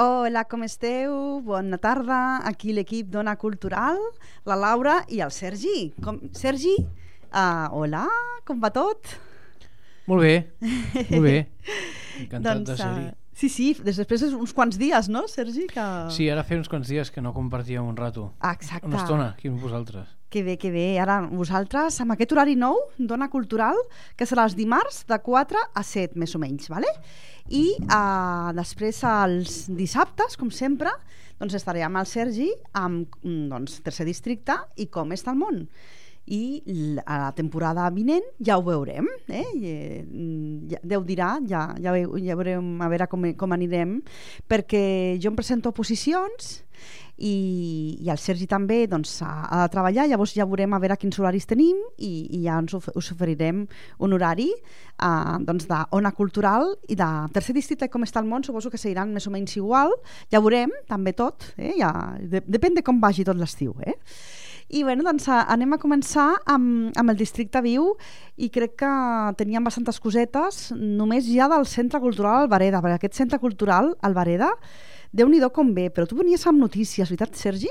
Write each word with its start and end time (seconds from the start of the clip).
Hola, 0.00 0.46
com 0.48 0.62
esteu? 0.64 1.42
Bona 1.44 1.76
tarda. 1.76 2.40
Aquí 2.48 2.72
l'equip 2.72 3.10
d'Ona 3.12 3.34
Cultural, 3.36 3.98
la 4.48 4.56
Laura 4.56 4.94
i 5.12 5.18
el 5.20 5.28
Sergi. 5.28 5.90
Com... 6.00 6.16
Sergi, 6.32 6.72
uh, 6.80 7.66
hola, 7.76 8.06
com 8.48 8.62
va 8.62 8.70
tot? 8.72 9.10
Molt 10.08 10.24
bé, 10.24 10.32
molt 11.10 11.26
bé. 11.26 11.34
Encantat 12.22 12.62
de 12.62 12.70
Doncs, 12.70 12.80
ser-hi. 12.80 13.02
uh, 13.10 13.34
sí, 13.42 13.50
sí, 13.52 13.66
des 13.84 14.00
després 14.00 14.24
d'uns 14.24 14.56
quants 14.56 14.80
dies, 14.80 15.10
no, 15.12 15.26
Sergi? 15.28 15.66
Que... 15.68 15.84
Sí, 16.16 16.30
ara 16.32 16.46
feia 16.48 16.62
uns 16.62 16.72
quants 16.72 16.88
dies 16.88 17.12
que 17.12 17.20
no 17.20 17.34
compartíem 17.36 17.84
un 17.84 18.00
rato. 18.00 18.30
Ah, 18.40 18.54
exacte. 18.56 18.88
Una 18.88 19.02
estona, 19.02 19.28
aquí 19.34 19.52
amb 19.52 19.60
vosaltres. 19.60 20.16
Que 20.30 20.44
bé, 20.46 20.56
que 20.62 20.70
bé. 20.70 20.94
Ara 21.02 21.20
vosaltres, 21.26 21.96
amb 22.00 22.14
aquest 22.14 22.32
horari 22.32 22.56
nou 22.56 22.76
d'Ona 22.96 23.28
Cultural, 23.28 23.76
que 24.16 24.24
serà 24.24 24.48
els 24.48 24.56
dimarts 24.56 25.02
de 25.10 25.20
4 25.26 25.64
a 25.74 25.84
7, 25.84 26.16
més 26.22 26.32
o 26.38 26.40
menys, 26.40 26.70
¿vale? 26.72 26.88
I 27.48 27.64
uh, 27.86 28.50
després 28.56 29.00
els 29.08 29.62
dissabtes, 29.72 30.36
com 30.40 30.52
sempre, 30.54 30.92
doncs 31.40 31.56
estaré 31.56 31.82
amb 31.86 32.00
el 32.00 32.08
Sergi, 32.08 32.50
amb 32.76 33.08
mm, 33.22 33.48
doncs, 33.52 33.80
Tercer 33.84 34.06
Districte 34.08 34.58
i 34.76 34.90
Com 34.92 35.16
està 35.16 35.32
el 35.32 35.40
món. 35.40 35.64
I 36.30 36.60
a 37.08 37.16
la 37.24 37.30
temporada 37.34 37.88
vinent 37.90 38.26
ja 38.44 38.58
ho 38.60 38.62
veurem, 38.62 39.08
eh? 39.32 39.46
I, 39.56 39.70
eh, 39.70 40.02
mm, 40.04 40.68
ja, 40.70 40.82
Déu 40.92 41.02
dirà, 41.08 41.32
ja, 41.48 41.64
ja, 41.80 41.94
ja 41.96 42.36
veurem 42.38 42.68
a 42.84 42.90
veure 42.92 43.08
com, 43.10 43.24
com 43.40 43.56
anirem, 43.56 43.98
perquè 44.46 44.84
jo 45.18 45.32
em 45.32 45.38
presento 45.38 45.72
a 45.72 45.74
posicions 45.74 46.60
i, 47.20 47.98
i 48.00 48.10
el 48.12 48.18
Sergi 48.20 48.48
també 48.48 48.82
doncs, 48.90 49.18
ha, 49.26 49.30
ha 49.44 49.60
de 49.62 49.72
treballar, 49.74 50.06
llavors 50.08 50.32
ja 50.36 50.46
veurem 50.48 50.72
a 50.72 50.80
veure 50.82 50.96
quins 51.00 51.20
horaris 51.20 51.46
tenim 51.50 51.78
i, 51.98 52.12
i 52.38 52.42
ja 52.46 52.58
ens 52.62 52.74
of 52.76 52.88
us 52.96 53.12
oferirem 53.12 53.66
un 54.00 54.16
horari 54.16 54.48
uh, 54.50 55.36
doncs 55.44 55.68
d'Ona 55.68 56.14
Cultural 56.16 56.72
i 56.88 56.96
de 56.98 57.08
Tercer 57.34 57.56
Districte 57.56 57.90
com 57.92 58.06
està 58.06 58.22
el 58.24 58.28
món, 58.30 58.44
suposo 58.46 58.72
que 58.72 58.80
seguiran 58.80 59.12
més 59.12 59.28
o 59.28 59.34
menys 59.34 59.58
igual, 59.60 59.92
ja 60.32 60.40
veurem 60.40 60.72
també 60.88 61.12
tot, 61.16 61.52
eh? 61.58 61.76
ja, 61.78 61.92
de, 62.20 62.42
depèn 62.48 62.78
de 62.78 62.84
com 62.86 63.02
vagi 63.02 63.26
tot 63.28 63.38
l'estiu. 63.38 63.76
Eh? 63.84 63.98
I 64.70 64.84
bueno, 64.86 65.02
doncs 65.02 65.26
anem 65.28 65.74
a 65.74 65.80
començar 65.82 66.28
amb, 66.46 66.92
amb 66.94 67.10
el 67.10 67.18
districte 67.18 67.58
viu 67.64 67.88
i 68.38 68.48
crec 68.54 68.76
que 68.78 68.90
teníem 69.40 69.66
bastantes 69.66 69.98
cosetes 69.98 70.68
només 70.78 71.26
ja 71.26 71.48
del 71.50 71.66
Centre 71.66 71.98
Cultural 72.00 72.44
Alvareda, 72.44 72.78
perquè 72.78 73.00
aquest 73.00 73.18
Centre 73.18 73.40
Cultural 73.42 73.90
Alvareda 74.06 74.52
déu 75.12 75.28
nhi 75.28 75.40
com 75.52 75.72
ve, 75.74 75.88
però 75.90 76.06
tu 76.06 76.16
venies 76.18 76.46
amb 76.46 76.60
notícies, 76.62 77.08
veritat, 77.08 77.34
Sergi? 77.36 77.70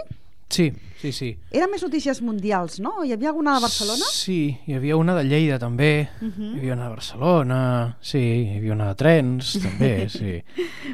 Sí, 0.49 0.71
sí, 0.99 1.11
sí. 1.15 1.29
Eren 1.55 1.71
més 1.71 1.83
notícies 1.85 2.21
mundials, 2.21 2.79
no? 2.83 3.03
Hi 3.05 3.13
havia 3.15 3.29
alguna 3.31 3.55
de 3.55 3.63
Barcelona? 3.63 4.05
Sí, 4.11 4.57
hi 4.67 4.75
havia 4.75 4.97
una 4.99 5.15
de 5.15 5.23
Lleida 5.23 5.59
també, 5.59 6.09
Uh 6.21 6.27
-huh. 6.27 6.53
hi 6.55 6.59
havia 6.59 6.73
una 6.73 6.83
de 6.83 6.95
Barcelona, 6.95 7.97
sí, 8.01 8.19
hi 8.19 8.57
havia 8.57 8.73
una 8.73 8.87
de 8.89 8.95
trens 8.95 9.53
també, 9.61 10.09
sí. 10.19 10.43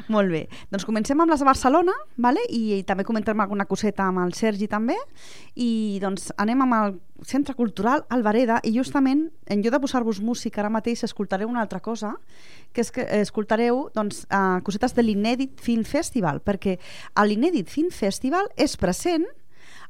Molt 0.08 0.30
bé. 0.30 0.48
Doncs 0.70 0.84
comencem 0.84 1.20
amb 1.20 1.30
les 1.30 1.40
de 1.40 1.44
Barcelona, 1.46 1.92
vale? 2.16 2.40
I, 2.48 2.78
i 2.78 2.82
també 2.84 3.04
comentarem 3.04 3.40
alguna 3.40 3.66
coseta 3.66 4.04
amb 4.04 4.18
el 4.24 4.32
Sergi 4.34 4.68
també, 4.68 4.96
i 5.54 5.98
doncs 6.00 6.32
anem 6.36 6.62
amb 6.62 6.74
el 6.74 7.00
Centre 7.24 7.54
Cultural 7.54 8.04
Alvareda, 8.10 8.60
i 8.62 8.76
justament, 8.76 9.30
en 9.46 9.62
lloc 9.62 9.72
de 9.72 9.80
posar-vos 9.80 10.20
música 10.20 10.60
ara 10.60 10.68
mateix, 10.70 11.02
escoltareu 11.02 11.48
una 11.48 11.62
altra 11.62 11.80
cosa, 11.80 12.14
que 12.72 12.82
és 12.82 12.90
que 12.92 13.06
escoltareu 13.22 13.90
doncs, 13.94 14.26
uh, 14.30 14.60
cosetes 14.62 14.94
de 14.94 15.02
l'Inèdit 15.02 15.58
Film 15.60 15.82
Festival, 15.84 16.40
perquè 16.40 16.78
a 17.14 17.24
l'Inèdit 17.24 17.68
Film 17.68 17.90
Festival 17.90 18.46
és 18.56 18.76
present 18.76 19.24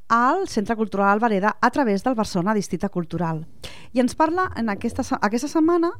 al 0.09 0.49
Centre 0.49 0.77
Cultural 0.77 1.09
Alvareda 1.09 1.57
a 1.61 1.71
través 1.71 2.05
del 2.05 2.15
Barcelona 2.15 2.55
Districte 2.55 2.89
Cultural. 2.89 3.47
I 3.93 4.01
ens 4.01 4.15
parla 4.15 4.51
en 4.57 4.69
aquesta, 4.69 5.03
aquesta 5.21 5.49
setmana, 5.49 5.91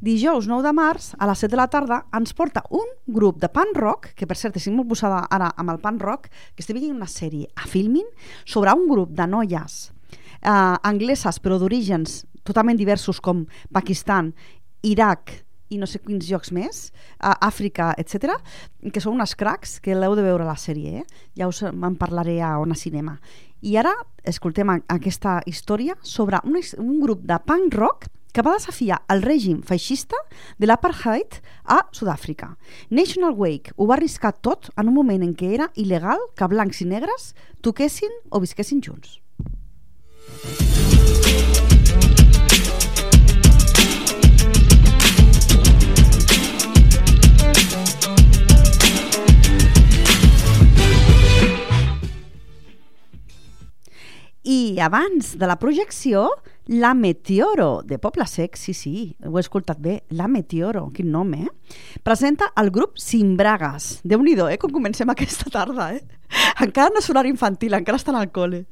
dijous 0.00 0.46
9 0.46 0.62
de 0.66 0.74
març, 0.76 1.14
a 1.18 1.26
les 1.26 1.42
7 1.42 1.54
de 1.54 1.60
la 1.60 1.68
tarda, 1.72 2.02
ens 2.14 2.34
porta 2.34 2.64
un 2.70 2.86
grup 3.06 3.40
de 3.40 3.48
punk 3.48 3.76
rock, 3.76 4.12
que 4.14 4.26
per 4.26 4.36
cert 4.36 4.56
estic 4.60 4.76
molt 4.76 4.90
posada 4.92 5.24
ara 5.30 5.50
amb 5.56 5.74
el 5.74 5.82
punk 5.82 6.02
rock, 6.02 6.30
que 6.54 6.62
estic 6.62 6.78
veient 6.78 6.94
una 6.94 7.10
sèrie 7.10 7.50
a 7.56 7.66
Filmin 7.66 8.06
sobre 8.44 8.74
un 8.76 8.88
grup 8.90 9.14
de 9.16 9.26
noies 9.26 9.86
eh, 10.46 10.76
angleses 10.82 11.40
però 11.42 11.58
d'orígens 11.60 12.22
totalment 12.46 12.78
diversos 12.78 13.20
com 13.20 13.44
Pakistan, 13.74 14.32
Iraq 14.86 15.32
i 15.68 15.80
no 15.80 15.88
sé 15.90 15.98
quins 15.98 16.28
llocs 16.30 16.52
més, 16.54 16.92
a 17.18 17.32
Àfrica, 17.48 17.90
etc, 17.98 18.36
que 18.92 19.02
són 19.02 19.16
unes 19.16 19.34
cracs 19.34 19.80
que 19.82 19.96
l'heu 19.98 20.14
de 20.14 20.22
veure 20.22 20.46
a 20.46 20.52
la 20.52 20.60
sèrie, 20.60 21.00
eh? 21.02 21.24
ja 21.34 21.48
us 21.50 21.64
en 21.66 21.96
parlaré 21.98 22.38
a 22.38 22.52
Ona 22.62 22.78
Cinema. 22.78 23.16
I 23.66 23.72
ara 23.80 23.90
escoltem 24.22 24.70
aquesta 24.70 25.40
història 25.50 25.96
sobre 26.06 26.38
un, 26.46 26.54
un 26.78 27.00
grup 27.02 27.24
de 27.26 27.38
punk 27.42 27.74
rock 27.74 28.06
que 28.30 28.44
va 28.46 28.52
desafiar 28.54 29.00
el 29.10 29.24
règim 29.24 29.58
feixista 29.66 30.20
de 30.60 30.68
l'apartheid 30.68 31.40
a 31.64 31.80
Sud-àfrica. 31.90 32.52
National 32.94 33.34
Wake 33.34 33.74
ho 33.74 33.88
va 33.90 33.96
arriscar 33.96 34.36
tot 34.38 34.70
en 34.76 34.92
un 34.92 34.94
moment 34.94 35.24
en 35.26 35.34
què 35.34 35.50
era 35.58 35.70
il·legal 35.74 36.22
que 36.38 36.50
blancs 36.52 36.84
i 36.84 36.90
negres 36.92 37.32
toquessin 37.66 38.14
o 38.30 38.44
visquessin 38.44 38.84
junts. 38.86 39.18
I 54.46 54.78
abans 54.78 55.32
de 55.34 55.46
la 55.50 55.56
projecció 55.58 56.28
La 56.70 56.92
Meteoro, 56.94 57.82
de 57.82 57.98
Poble 57.98 58.28
Sec, 58.30 58.54
sí, 58.54 58.74
sí, 58.78 59.16
ho 59.26 59.38
he 59.38 59.42
escoltat 59.42 59.80
bé, 59.82 59.96
La 60.14 60.28
Meteoro, 60.30 60.84
quin 60.94 61.10
nom, 61.10 61.32
eh? 61.34 61.48
Presenta 62.06 62.52
el 62.62 62.70
grup 62.70 62.94
Simbragas. 62.94 64.00
déu 64.04 64.22
nhi 64.22 64.36
eh, 64.38 64.56
com 64.56 64.70
comencem 64.70 65.10
aquesta 65.10 65.50
tarda, 65.50 65.88
eh? 65.94 66.15
Encara 66.64 66.90
no 66.94 67.00
és 67.02 67.08
horari 67.10 67.30
infantil, 67.32 67.74
encara 67.76 67.98
estan 68.00 68.16
al 68.16 68.30
col·le. 68.32 68.64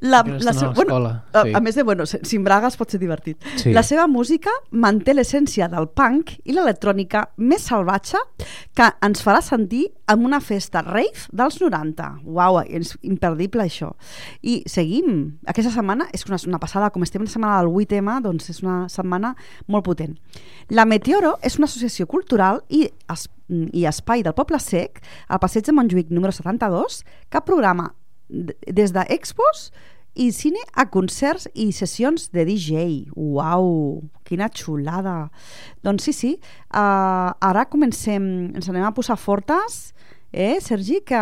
La, 0.00 0.20
estan 0.22 0.54
se- 0.54 0.64
a 0.64 0.68
l'escola, 0.70 1.10
a, 1.34 1.42
sí. 1.42 1.52
a 1.58 1.60
més 1.60 1.74
de, 1.74 1.82
bueno, 1.82 2.06
se- 2.06 2.20
Simbragas 2.24 2.76
pot 2.78 2.90
ser 2.90 3.00
divertit. 3.02 3.42
Sí. 3.58 3.72
La 3.74 3.82
seva 3.82 4.06
música 4.06 4.52
manté 4.70 5.14
l'essència 5.14 5.66
del 5.72 5.88
punk 5.90 6.36
i 6.46 6.54
l'electrònica 6.54 7.24
més 7.36 7.66
salvatge 7.66 8.20
que 8.78 8.86
ens 9.02 9.22
farà 9.26 9.40
sentir 9.42 9.88
en 10.08 10.22
una 10.24 10.38
festa 10.40 10.82
rave 10.86 11.26
dels 11.34 11.58
90. 11.60 12.12
Uau, 12.24 12.60
és 12.64 12.94
imperdible 13.02 13.66
això. 13.66 13.90
I 14.42 14.62
seguim. 14.70 15.38
Aquesta 15.50 15.72
setmana 15.74 16.06
és 16.14 16.24
una, 16.30 16.38
una 16.46 16.60
passada, 16.62 16.90
com 16.94 17.02
estem 17.02 17.24
en 17.24 17.28
la 17.28 17.32
setmana 17.34 17.58
del 17.60 17.72
8M, 17.74 18.20
doncs 18.24 18.48
és 18.54 18.62
una 18.62 18.84
setmana 18.92 19.34
molt 19.66 19.84
potent. 19.90 20.14
La 20.70 20.86
Meteoro 20.86 21.36
és 21.42 21.58
una 21.58 21.66
associació 21.66 22.06
cultural 22.06 22.62
i, 22.68 22.86
es, 23.12 23.26
i 23.48 23.86
espai 23.88 24.24
del 24.24 24.36
Poble 24.36 24.60
Sec 24.62 25.02
al 25.28 25.40
passeig 25.42 25.66
de 25.66 25.74
Montjuïc 25.76 26.10
número 26.12 26.34
72 26.34 27.02
que 27.32 27.44
programa 27.44 27.92
des 28.28 28.92
d'expos 28.92 29.70
i 30.18 30.32
cine 30.34 30.60
a 30.74 30.88
concerts 30.90 31.46
i 31.54 31.70
sessions 31.72 32.28
de 32.34 32.42
DJ. 32.48 32.84
Uau, 33.14 34.02
quina 34.26 34.48
xulada. 34.50 35.28
Doncs 35.86 36.08
sí, 36.08 36.14
sí, 36.16 36.32
uh, 36.74 37.30
ara 37.38 37.68
comencem, 37.70 38.24
ens 38.58 38.68
anem 38.68 38.88
a 38.88 38.94
posar 38.96 39.18
fortes, 39.20 39.92
eh, 40.32 40.58
Sergi, 40.60 41.00
que, 41.06 41.18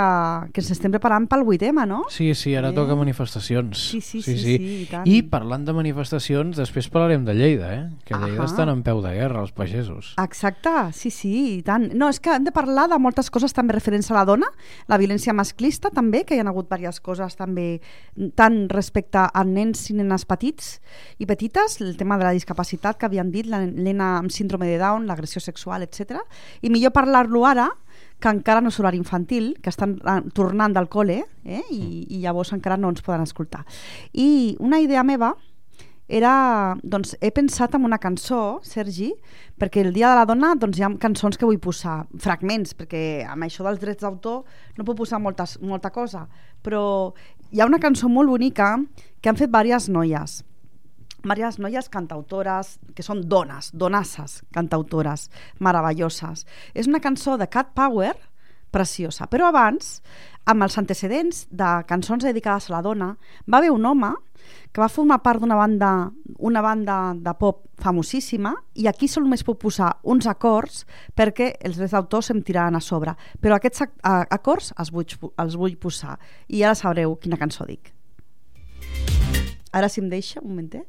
que 0.52 0.60
ens 0.60 0.70
estem 0.74 0.90
preparant 0.90 1.28
pel 1.30 1.44
8M, 1.46 1.84
no? 1.86 2.02
Sí, 2.10 2.32
sí, 2.34 2.54
ara 2.58 2.70
Eh? 2.70 2.74
toca 2.74 2.96
manifestacions. 2.98 3.78
Sí, 3.92 4.00
sí, 4.00 4.20
sí, 4.22 4.34
sí, 4.38 4.54
i 4.82 4.86
tant. 4.90 5.06
I 5.06 5.20
parlant 5.30 5.64
de 5.64 5.72
manifestacions, 5.76 6.56
després 6.58 6.88
parlarem 6.90 7.24
de 7.24 7.34
Lleida, 7.38 7.68
eh? 7.74 7.84
Que 8.04 8.14
a 8.14 8.18
Lleida 8.18 8.42
Ahà. 8.42 8.48
estan 8.50 8.68
en 8.72 8.82
peu 8.82 9.00
de 9.04 9.12
guerra, 9.14 9.40
els 9.42 9.52
pagesos. 9.52 10.14
Exacte, 10.22 10.72
sí, 10.92 11.10
sí, 11.14 11.32
i 11.58 11.62
tant. 11.62 11.92
No, 11.94 12.08
és 12.10 12.18
que 12.20 12.34
hem 12.34 12.44
de 12.44 12.52
parlar 12.52 12.88
de 12.90 12.98
moltes 12.98 13.30
coses 13.30 13.54
també 13.54 13.74
referents 13.78 14.10
a 14.10 14.14
la 14.18 14.24
dona, 14.26 14.50
la 14.88 14.98
violència 14.98 15.32
masclista 15.32 15.90
també, 15.90 16.24
que 16.26 16.34
hi 16.34 16.40
ha 16.42 16.48
hagut 16.48 16.68
diverses 16.70 17.00
coses 17.00 17.36
també, 17.38 17.80
tant 18.34 18.68
respecte 18.68 19.22
a 19.32 19.44
nens 19.44 19.86
i 19.90 19.94
nenes 19.94 20.24
petits 20.26 20.80
i 21.18 21.26
petites, 21.26 21.80
el 21.80 21.96
tema 21.96 22.18
de 22.18 22.24
la 22.24 22.34
discapacitat 22.34 22.98
que 22.98 23.06
havien 23.06 23.30
dit, 23.30 23.46
la 23.46 23.62
nena 23.66 24.16
amb 24.18 24.30
síndrome 24.34 24.66
de 24.66 24.78
Down, 24.78 25.06
l'agressió 25.06 25.40
sexual, 25.40 25.82
etc. 25.86 26.18
I 26.62 26.70
millor 26.70 26.90
parlar-lo 26.92 27.46
ara, 27.46 27.70
que 28.20 28.32
encara 28.32 28.62
no 28.64 28.72
és 28.72 28.78
horari 28.80 29.00
infantil, 29.00 29.52
que 29.62 29.72
estan 29.72 29.98
eh, 30.00 30.20
tornant 30.36 30.76
del 30.76 30.88
col·le 30.92 31.20
eh? 31.44 31.64
I, 31.70 32.06
i 32.16 32.22
llavors 32.22 32.54
encara 32.56 32.78
no 32.80 32.90
ens 32.92 33.04
poden 33.04 33.26
escoltar. 33.26 33.64
I 34.12 34.56
una 34.60 34.80
idea 34.80 35.04
meva 35.06 35.34
era, 36.06 36.76
doncs, 36.86 37.16
he 37.20 37.32
pensat 37.34 37.74
en 37.74 37.84
una 37.84 37.98
cançó, 37.98 38.60
Sergi, 38.62 39.10
perquè 39.58 39.82
el 39.82 39.92
Dia 39.94 40.12
de 40.12 40.20
la 40.20 40.26
Dona 40.28 40.52
doncs, 40.54 40.78
hi 40.78 40.84
ha 40.86 40.90
cançons 41.02 41.38
que 41.38 41.46
vull 41.48 41.58
posar, 41.62 42.04
fragments, 42.22 42.76
perquè 42.78 43.24
amb 43.26 43.46
això 43.46 43.66
dels 43.66 43.80
drets 43.82 44.06
d'autor 44.06 44.44
no 44.78 44.86
puc 44.86 45.00
posar 45.02 45.18
moltes, 45.22 45.56
molta 45.60 45.90
cosa, 45.90 46.28
però 46.62 47.12
hi 47.50 47.60
ha 47.60 47.66
una 47.66 47.82
cançó 47.82 48.08
molt 48.08 48.30
bonica 48.30 48.76
que 49.20 49.32
han 49.32 49.38
fet 49.38 49.50
diverses 49.50 49.90
noies, 49.90 50.44
diverses 51.34 51.58
noies 51.58 51.88
cantautores, 51.90 52.78
que 52.94 53.02
són 53.02 53.24
dones, 53.28 53.72
donasses 53.74 54.42
cantautores, 54.54 55.30
meravelloses. 55.58 56.46
És 56.74 56.86
una 56.86 57.00
cançó 57.00 57.36
de 57.36 57.48
Cat 57.50 57.74
Power, 57.74 58.14
preciosa. 58.70 59.26
Però 59.30 59.48
abans, 59.48 60.00
amb 60.46 60.66
els 60.66 60.76
antecedents 60.78 61.46
de 61.50 61.70
cançons 61.88 62.24
dedicades 62.26 62.68
a 62.68 62.76
la 62.76 62.82
dona, 62.84 63.14
va 63.48 63.58
haver 63.58 63.72
un 63.72 63.86
home 63.86 64.12
que 64.72 64.82
va 64.82 64.90
formar 64.92 65.22
part 65.24 65.40
d'una 65.42 65.56
banda, 65.58 65.90
una 66.38 66.62
banda 66.62 67.14
de 67.16 67.32
pop 67.40 67.64
famosíssima 67.82 68.54
i 68.78 68.86
aquí 68.86 69.08
sol 69.08 69.26
només 69.26 69.42
puc 69.44 69.58
posar 69.64 69.90
uns 70.04 70.28
acords 70.30 70.84
perquè 71.16 71.50
els 71.66 71.80
drets 71.80 71.96
d'autor 71.96 72.22
se'm 72.24 72.42
tiraran 72.46 72.76
a 72.76 72.84
sobre. 72.84 73.16
Però 73.40 73.56
aquests 73.56 73.86
acords 74.04 74.72
els 74.78 74.92
vull, 74.92 75.08
els 75.42 75.58
vull 75.58 75.76
posar 75.80 76.18
i 76.48 76.62
ara 76.62 76.78
sabreu 76.78 77.16
quina 77.20 77.40
cançó 77.40 77.66
dic. 77.66 77.92
Ara 79.76 79.90
si 79.92 80.00
em 80.00 80.08
deixa, 80.08 80.40
un 80.40 80.54
momentet. 80.54 80.86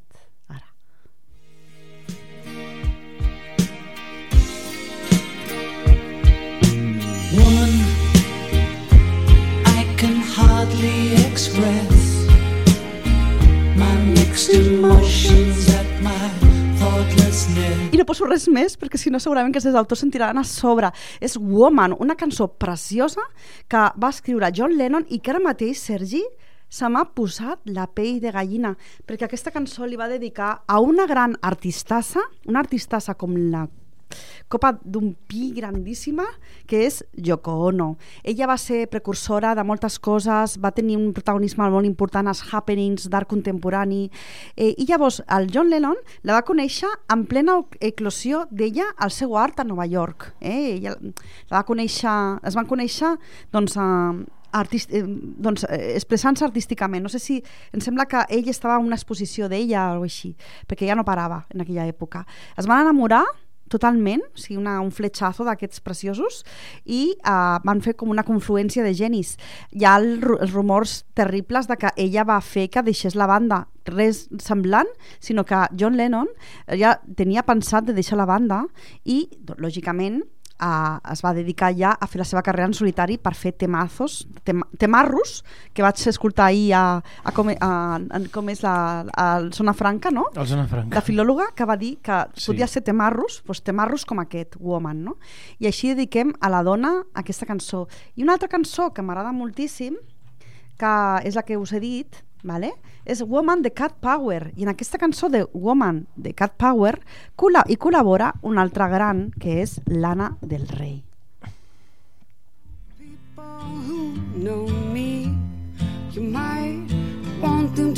Express 11.57 12.27
my 13.75 13.95
mixed 14.13 14.49
emotions 14.49 15.69
at 15.73 16.01
my. 16.01 16.15
I 17.91 17.97
no 17.97 18.05
poso 18.07 18.25
res 18.25 18.45
més 18.49 18.75
perquè 18.79 18.99
si 19.01 19.11
no 19.11 19.19
segurament 19.21 19.51
que 19.53 19.59
els 19.59 19.75
autors 19.77 20.03
se'n 20.03 20.11
tiraran 20.13 20.39
a 20.39 20.43
sobre. 20.47 20.91
És 21.19 21.35
Woman, 21.37 21.95
una 21.99 22.15
cançó 22.15 22.47
preciosa 22.47 23.25
que 23.69 23.83
va 23.97 24.11
escriure 24.13 24.51
John 24.53 24.77
Lennon 24.77 25.05
i 25.09 25.19
que 25.19 25.33
ara 25.33 25.41
mateix, 25.43 25.81
Sergi, 25.89 26.23
se 26.69 26.89
m'ha 26.89 27.03
posat 27.17 27.65
la 27.73 27.87
pell 27.87 28.21
de 28.23 28.31
gallina 28.35 28.73
perquè 29.07 29.27
aquesta 29.27 29.53
cançó 29.55 29.85
li 29.85 29.99
va 29.99 30.09
dedicar 30.11 30.63
a 30.67 30.79
una 30.83 31.07
gran 31.09 31.35
artistassa, 31.41 32.23
una 32.45 32.63
artistassa 32.63 33.17
com 33.17 33.35
la 33.51 33.65
copa 34.47 34.73
d'un 34.83 35.13
pi 35.27 35.51
grandíssima 35.55 36.25
que 36.67 36.85
és 36.87 37.01
Yoko 37.13 37.55
Ono. 37.67 37.95
Ella 38.23 38.47
va 38.47 38.57
ser 38.61 38.85
precursora 38.91 39.53
de 39.55 39.65
moltes 39.67 39.99
coses, 39.99 40.57
va 40.61 40.71
tenir 40.75 40.97
un 40.97 41.11
protagonisme 41.15 41.67
molt 41.71 41.87
important 41.87 42.27
als 42.27 42.43
happenings 42.51 43.09
d'art 43.11 43.29
contemporani 43.29 44.07
eh, 44.55 44.73
i 44.77 44.87
llavors 44.87 45.21
el 45.27 45.49
John 45.53 45.71
Lennon 45.71 45.97
la 46.23 46.37
va 46.37 46.45
conèixer 46.47 46.89
en 47.13 47.25
plena 47.27 47.59
eclosió 47.79 48.45
d'ella 48.51 48.91
al 48.97 49.11
seu 49.11 49.35
art 49.37 49.59
a 49.59 49.67
Nova 49.67 49.85
York. 49.85 50.33
Eh? 50.39 50.77
Ella 50.77 50.95
la 51.01 51.59
va 51.59 51.67
conèixer, 51.67 52.17
es 52.47 52.55
van 52.55 52.67
conèixer 52.69 53.15
doncs, 53.51 53.77
a, 53.77 53.87
artist, 54.51 54.91
eh, 54.93 55.03
doncs, 55.05 55.65
eh, 55.69 55.93
expressant-se 55.95 56.45
artísticament. 56.45 57.03
No 57.03 57.09
sé 57.09 57.19
si... 57.19 57.43
Em 57.73 57.81
sembla 57.83 58.07
que 58.07 58.23
ell 58.29 58.47
estava 58.49 58.77
en 58.79 58.87
una 58.87 58.95
exposició 58.95 59.49
d'ella 59.51 59.99
o 59.99 60.05
així, 60.07 60.35
perquè 60.67 60.87
ja 60.87 60.95
no 60.95 61.05
parava 61.07 61.45
en 61.53 61.63
aquella 61.63 61.87
època. 61.87 62.25
Es 62.57 62.67
van 62.67 62.85
enamorar 62.85 63.25
totalment, 63.71 64.23
o 64.33 64.41
sigui, 64.41 64.59
una, 64.61 64.77
un 64.83 64.91
fletxazo 64.95 65.45
d'aquests 65.47 65.83
preciosos 65.85 66.43
i 66.85 67.01
uh, 67.19 67.57
van 67.67 67.81
fer 67.85 67.95
com 67.99 68.11
una 68.13 68.25
confluència 68.27 68.85
de 68.85 68.93
genis. 68.97 69.35
Hi 69.71 69.87
ha 69.87 69.97
el, 70.01 70.21
els 70.39 70.53
rumors 70.53 71.01
terribles 71.17 71.69
de 71.69 71.79
que 71.79 71.93
ella 71.97 72.27
va 72.27 72.39
fer 72.41 72.67
que 72.71 72.85
deixés 72.85 73.17
la 73.17 73.29
banda 73.29 73.65
res 73.87 74.25
semblant, 74.43 74.89
sinó 75.23 75.45
que 75.47 75.63
John 75.79 75.97
Lennon 75.97 76.27
ja 76.79 76.97
tenia 77.15 77.45
pensat 77.47 77.87
de 77.87 77.95
deixar 77.95 78.19
la 78.19 78.27
banda 78.27 78.65
i, 79.05 79.25
lògicament, 79.57 80.23
uh, 80.61 80.97
es 81.11 81.21
va 81.23 81.33
dedicar 81.37 81.71
ja 81.77 81.93
a 81.93 82.07
fer 82.09 82.21
la 82.21 82.27
seva 82.27 82.43
carrera 82.45 82.67
en 82.69 82.75
solitari 82.77 83.17
per 83.21 83.33
fer 83.37 83.53
temazos, 83.57 84.19
tem 84.47 84.61
temarros, 84.79 85.41
que 85.73 85.85
vaig 85.85 86.01
escoltar 86.09 86.49
ahir 86.49 86.73
a, 86.77 86.83
a, 87.23 87.33
com, 87.35 87.51
a, 87.53 87.71
a, 87.97 88.21
com 88.33 88.51
és 88.53 88.63
la, 88.65 88.75
a 89.13 89.27
Zona 89.55 89.73
Franca, 89.77 90.11
no? 90.13 90.27
El 90.35 90.47
Zona 90.49 90.67
Franca. 90.69 90.97
la 90.97 91.05
filòloga 91.05 91.49
que 91.55 91.67
va 91.69 91.77
dir 91.77 91.95
que 92.03 92.19
sí. 92.35 92.51
podia 92.51 92.67
ser 92.67 92.83
temarros, 92.87 93.41
doncs 93.45 93.63
temarros 93.65 94.05
com 94.05 94.21
aquest, 94.23 94.57
Woman, 94.59 95.03
no? 95.09 95.17
I 95.59 95.69
així 95.69 95.93
dediquem 95.93 96.33
a 96.41 96.51
la 96.53 96.63
dona 96.65 96.97
aquesta 97.17 97.47
cançó. 97.49 97.85
I 98.15 98.25
una 98.25 98.37
altra 98.37 98.51
cançó 98.51 98.91
que 98.93 99.05
m'agrada 99.05 99.33
moltíssim, 99.35 99.97
que 100.77 100.93
és 101.25 101.37
la 101.37 101.43
que 101.45 101.57
us 101.57 101.73
he 101.73 101.81
dit, 101.81 102.21
vale? 102.47 102.73
Woman 103.21 103.61
de 103.61 103.71
Cat 103.71 103.93
Power. 103.99 104.51
I 104.55 104.63
en 104.63 104.69
aquesta 104.73 104.97
cançó 104.97 105.29
de 105.29 105.45
Woman 105.53 106.07
de 106.15 106.33
Cat 106.33 106.55
Power 106.57 106.97
col·la 107.35 107.63
hi 107.67 107.77
col·labora 107.77 108.33
una 108.41 108.63
altra 108.65 108.87
gran, 108.87 109.29
que 109.39 109.61
és 109.61 109.77
Lana 109.85 110.37
del 110.41 110.65
them 117.75 117.93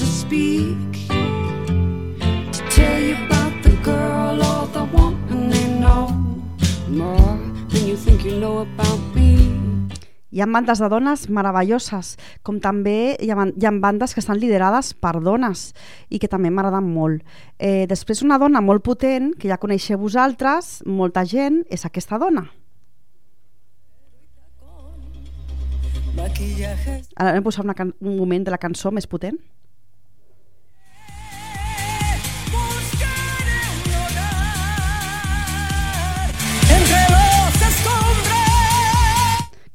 to 2.52 2.62
tell 2.70 3.00
you 3.02 3.16
about 3.26 3.64
the 3.64 3.72
girl 3.84 4.42
the 4.74 4.84
know 5.80 6.10
more 6.90 7.38
than 7.70 7.88
you 7.88 7.96
think 7.96 8.26
you 8.26 8.32
know 8.40 8.60
about. 8.60 9.09
Hi 10.30 10.44
ha 10.44 10.46
bandes 10.46 10.78
de 10.78 10.88
dones 10.92 11.24
meravelloses, 11.34 12.12
com 12.46 12.60
també 12.62 13.16
hi 13.18 13.32
ha, 13.34 13.48
hi 13.50 13.66
ha 13.66 13.72
bandes 13.82 14.14
que 14.14 14.22
estan 14.22 14.38
liderades 14.38 14.92
per 14.94 15.16
dones 15.26 15.72
i 16.10 16.20
que 16.22 16.30
també 16.30 16.52
m'agraden 16.54 16.86
molt. 16.86 17.26
Eh, 17.58 17.88
després 17.90 18.22
una 18.22 18.38
dona 18.38 18.62
molt 18.62 18.86
potent, 18.86 19.32
que 19.34 19.50
ja 19.50 19.58
coneixeu 19.58 19.98
vosaltres, 19.98 20.84
molta 20.86 21.26
gent, 21.26 21.64
és 21.74 21.86
aquesta 21.86 22.22
dona. 22.22 22.46
Ara 27.16 27.38
hem 27.38 27.44
posat 27.44 27.66
una 27.66 27.76
un 27.80 28.18
moment 28.18 28.46
de 28.46 28.54
la 28.54 28.62
cançó 28.62 28.92
més 28.92 29.08
potent. 29.10 29.40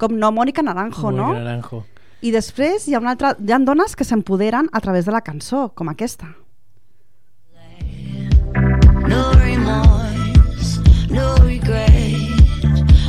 Com 0.04 0.18
no, 0.20 0.28
Mònica 0.36 0.60
Naranjo, 0.60 1.08
Muy 1.08 1.16
no? 1.16 1.30
Naranjo. 1.32 1.78
I 2.20 2.32
després 2.34 2.84
hi 2.84 2.92
ha, 2.92 3.00
una 3.00 3.14
altra, 3.14 3.30
hi 3.40 3.52
ha 3.52 3.58
dones 3.64 3.94
que 3.96 4.04
s'empoderen 4.04 4.68
a 4.72 4.80
través 4.84 5.06
de 5.08 5.12
la 5.16 5.22
cançó, 5.24 5.70
com 5.72 5.88
aquesta. 5.88 6.28
no 9.08 9.22
remorse, 9.38 10.84
no 11.08 11.34
regret. 11.40 12.20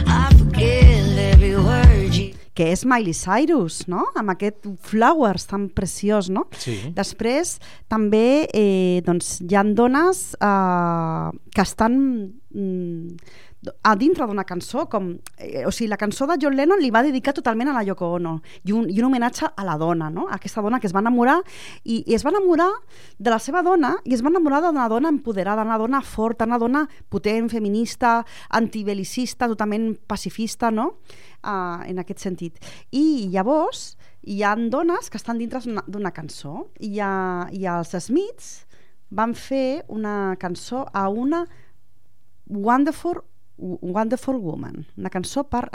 I 0.07 0.23
forgive 0.39 1.19
every 1.19 1.55
word 1.55 2.15
you 2.15 2.31
que 2.55 2.69
és 2.71 2.85
Miley 2.87 3.11
Cyrus, 3.11 3.81
no? 3.91 4.05
amb 4.15 4.31
aquest 4.31 4.63
Flowers 4.87 5.43
tan 5.49 5.67
preciós, 5.75 6.29
no? 6.31 6.45
Sí. 6.55 6.77
Després 6.95 7.57
també 7.91 8.47
eh, 8.47 9.03
doncs, 9.03 9.41
hi 9.43 9.57
ha 9.59 9.65
dones 9.75 10.21
eh, 10.39 11.27
que 11.51 11.65
estan 11.65 11.97
mm, 12.55 13.17
a 13.83 13.95
dintre 13.95 14.25
d'una 14.27 14.43
cançó, 14.43 14.85
com, 14.89 15.09
eh, 15.37 15.65
o 15.65 15.71
sigui, 15.71 15.87
la 15.89 15.97
cançó 15.97 16.27
de 16.27 16.37
John 16.41 16.55
Lennon 16.55 16.81
li 16.81 16.91
va 16.91 17.03
dedicar 17.03 17.33
totalment 17.33 17.69
a 17.69 17.73
la 17.73 17.83
Yoko 17.83 18.07
Ono 18.17 18.39
i 18.63 18.73
un, 18.75 18.89
i 18.89 18.99
un 18.99 19.07
homenatge 19.07 19.49
a 19.55 19.65
la 19.67 19.77
dona, 19.77 20.09
no? 20.09 20.27
a 20.29 20.35
aquesta 20.39 20.61
dona 20.61 20.79
que 20.79 20.87
es 20.87 20.95
va 20.95 21.03
enamorar 21.03 21.39
i, 21.83 22.03
i 22.05 22.15
es 22.15 22.25
va 22.25 22.33
enamorar 22.33 22.69
de 23.17 23.33
la 23.33 23.39
seva 23.39 23.61
dona 23.65 23.95
i 24.03 24.13
es 24.13 24.23
va 24.25 24.31
enamorar 24.33 24.61
d'una 24.65 24.87
dona 24.91 25.09
empoderada, 25.13 25.65
una 25.65 25.77
dona 25.77 26.01
forta, 26.01 26.45
una 26.45 26.59
dona 26.61 26.85
potent, 27.09 27.49
feminista, 27.49 28.23
antibelicista, 28.49 29.47
totalment 29.47 29.95
pacifista, 30.07 30.71
no? 30.71 30.97
Uh, 31.45 31.83
en 31.85 31.99
aquest 32.01 32.23
sentit. 32.23 32.57
I 32.91 33.29
llavors 33.29 33.95
hi 34.25 34.41
ha 34.41 34.55
dones 34.55 35.11
que 35.11 35.17
estan 35.17 35.37
dintre 35.37 35.61
d'una- 35.61 36.13
cançó 36.15 36.71
i, 36.79 36.97
ha, 36.99 37.47
i 37.53 37.67
els 37.69 37.93
Smiths 38.01 38.65
van 39.09 39.35
fer 39.37 39.83
una 39.87 40.35
cançó 40.41 40.87
a 40.91 41.09
una 41.09 41.45
Wonderful, 42.47 43.23
Wonderful 43.57 44.35
Woman, 44.41 44.85
una 44.97 45.09
cançó 45.09 45.45
per... 45.49 45.69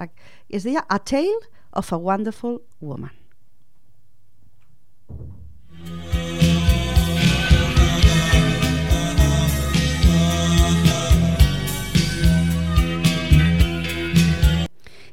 es 0.49 0.65
deia 0.65 0.85
A 0.89 0.99
Tale 0.99 1.41
of 1.73 1.93
a 1.93 1.97
Wonderful 1.97 2.61
Woman. 2.81 3.17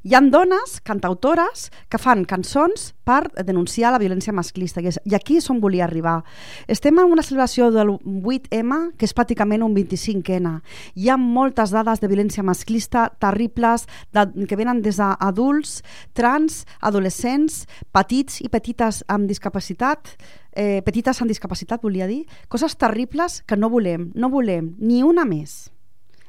Hi 0.08 0.14
han 0.16 0.30
dones, 0.32 0.78
cantautores, 0.88 1.66
que 1.92 2.00
fan 2.00 2.22
cançons 2.24 2.94
per 3.04 3.28
denunciar 3.44 3.90
la 3.92 4.00
violència 4.00 4.32
masclista 4.32 4.80
i, 4.80 4.88
i 4.88 5.16
aquí 5.18 5.36
és 5.42 5.50
on 5.52 5.60
volia 5.60 5.84
arribar. 5.84 6.22
Estem 6.72 7.02
en 7.02 7.12
una 7.12 7.26
celebració 7.28 7.68
del 7.76 7.92
8M 7.98 8.78
que 8.96 9.04
és 9.04 9.16
pràcticament 9.18 9.68
un 9.68 9.76
25N. 9.76 10.56
Hi 10.96 11.12
ha 11.12 11.20
moltes 11.20 11.76
dades 11.76 12.00
de 12.00 12.08
violència 12.08 12.46
masclista 12.48 13.10
terribles 13.20 13.84
de, 14.16 14.30
que 14.48 14.56
venen 14.56 14.80
des 14.86 15.04
d'adults, 15.04 15.82
trans, 16.16 16.64
adolescents, 16.80 17.66
petits 17.92 18.40
i 18.40 18.48
petites 18.48 19.04
amb 19.12 19.28
discapacitat, 19.28 20.16
eh, 20.56 20.80
petites 20.88 21.20
amb 21.20 21.36
discapacitat 21.36 21.84
volia 21.84 22.08
dir, 22.08 22.24
coses 22.48 22.80
terribles 22.80 23.42
que 23.44 23.60
no 23.60 23.68
volem, 23.68 24.14
no 24.16 24.32
volem 24.32 24.78
ni 24.80 25.04
una 25.04 25.28
més 25.28 25.66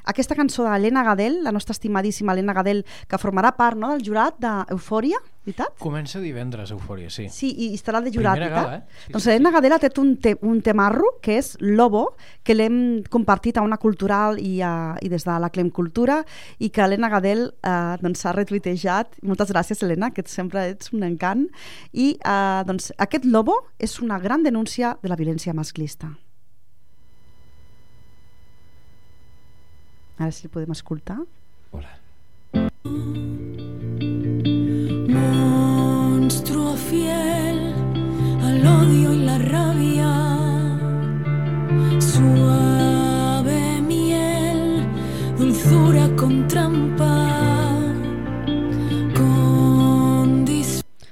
aquesta 0.08 0.36
cançó 0.38 0.64
d'Helena 0.64 1.04
Gadel, 1.04 1.42
la 1.44 1.52
nostra 1.52 1.76
estimadíssima 1.76 2.32
Helena 2.32 2.56
Gadel, 2.56 2.84
que 3.08 3.20
formarà 3.20 3.52
part 3.58 3.76
no, 3.78 3.92
del 3.92 4.04
jurat 4.06 4.38
d'Eufòria, 4.40 5.20
veritat? 5.48 5.74
Comença 5.80 6.20
divendres, 6.20 6.72
Eufòria, 6.74 7.10
sí. 7.10 7.28
Sí, 7.32 7.50
i 7.52 7.70
estarà 7.76 8.00
de 8.04 8.12
jurat, 8.12 8.36
Primera 8.38 8.48
veritat? 8.48 8.64
gala, 8.64 8.76
eh? 8.76 9.02
Sí, 9.04 9.12
doncs 9.14 9.24
sí, 9.24 9.30
Helena 9.32 9.52
Gadel 9.54 9.74
ha 9.76 9.80
tret 9.82 9.98
un, 10.00 10.14
te 10.20 10.34
un 10.48 10.60
temarro, 10.64 11.14
que 11.24 11.38
és 11.40 11.54
Lobo, 11.60 12.04
que 12.44 12.56
l'hem 12.56 12.78
compartit 13.10 13.58
a 13.58 13.64
una 13.66 13.78
cultural 13.80 14.40
i, 14.40 14.58
a, 14.62 14.96
i 15.02 15.10
des 15.12 15.24
de 15.24 15.38
la 15.40 15.50
Clem 15.54 15.70
Cultura, 15.74 16.20
i 16.58 16.70
que 16.70 16.84
Helena 16.84 17.10
Gadel 17.12 17.48
eh, 17.48 17.96
doncs, 18.02 18.24
ha 18.26 18.36
retuitejat. 18.36 19.20
Moltes 19.28 19.52
gràcies, 19.52 19.82
Helena, 19.82 20.12
que 20.14 20.24
sempre 20.28 20.68
ets 20.74 20.92
un 20.92 21.04
encant. 21.06 21.48
I 21.92 22.14
eh, 22.16 22.62
doncs, 22.68 22.92
aquest 22.98 23.28
Lobo 23.28 23.60
és 23.78 23.98
una 24.04 24.20
gran 24.22 24.44
denúncia 24.46 24.96
de 25.02 25.12
la 25.12 25.20
violència 25.20 25.56
masclista. 25.56 26.12
Ara 30.18 30.32
sí 30.32 30.46
el 30.46 30.50
podem 30.50 30.72
escoltar. 30.72 31.18
Hola. 31.70 31.92
Monstruo 35.14 36.74
fiel 36.76 37.72
al 38.42 38.66
odio 38.66 39.12
y 39.14 39.18
la 39.22 39.38
rabia, 39.38 40.12
suave 42.00 43.80
miel, 43.80 44.88
dulzura 45.38 46.08
con 46.16 46.48
trampa, 46.48 47.28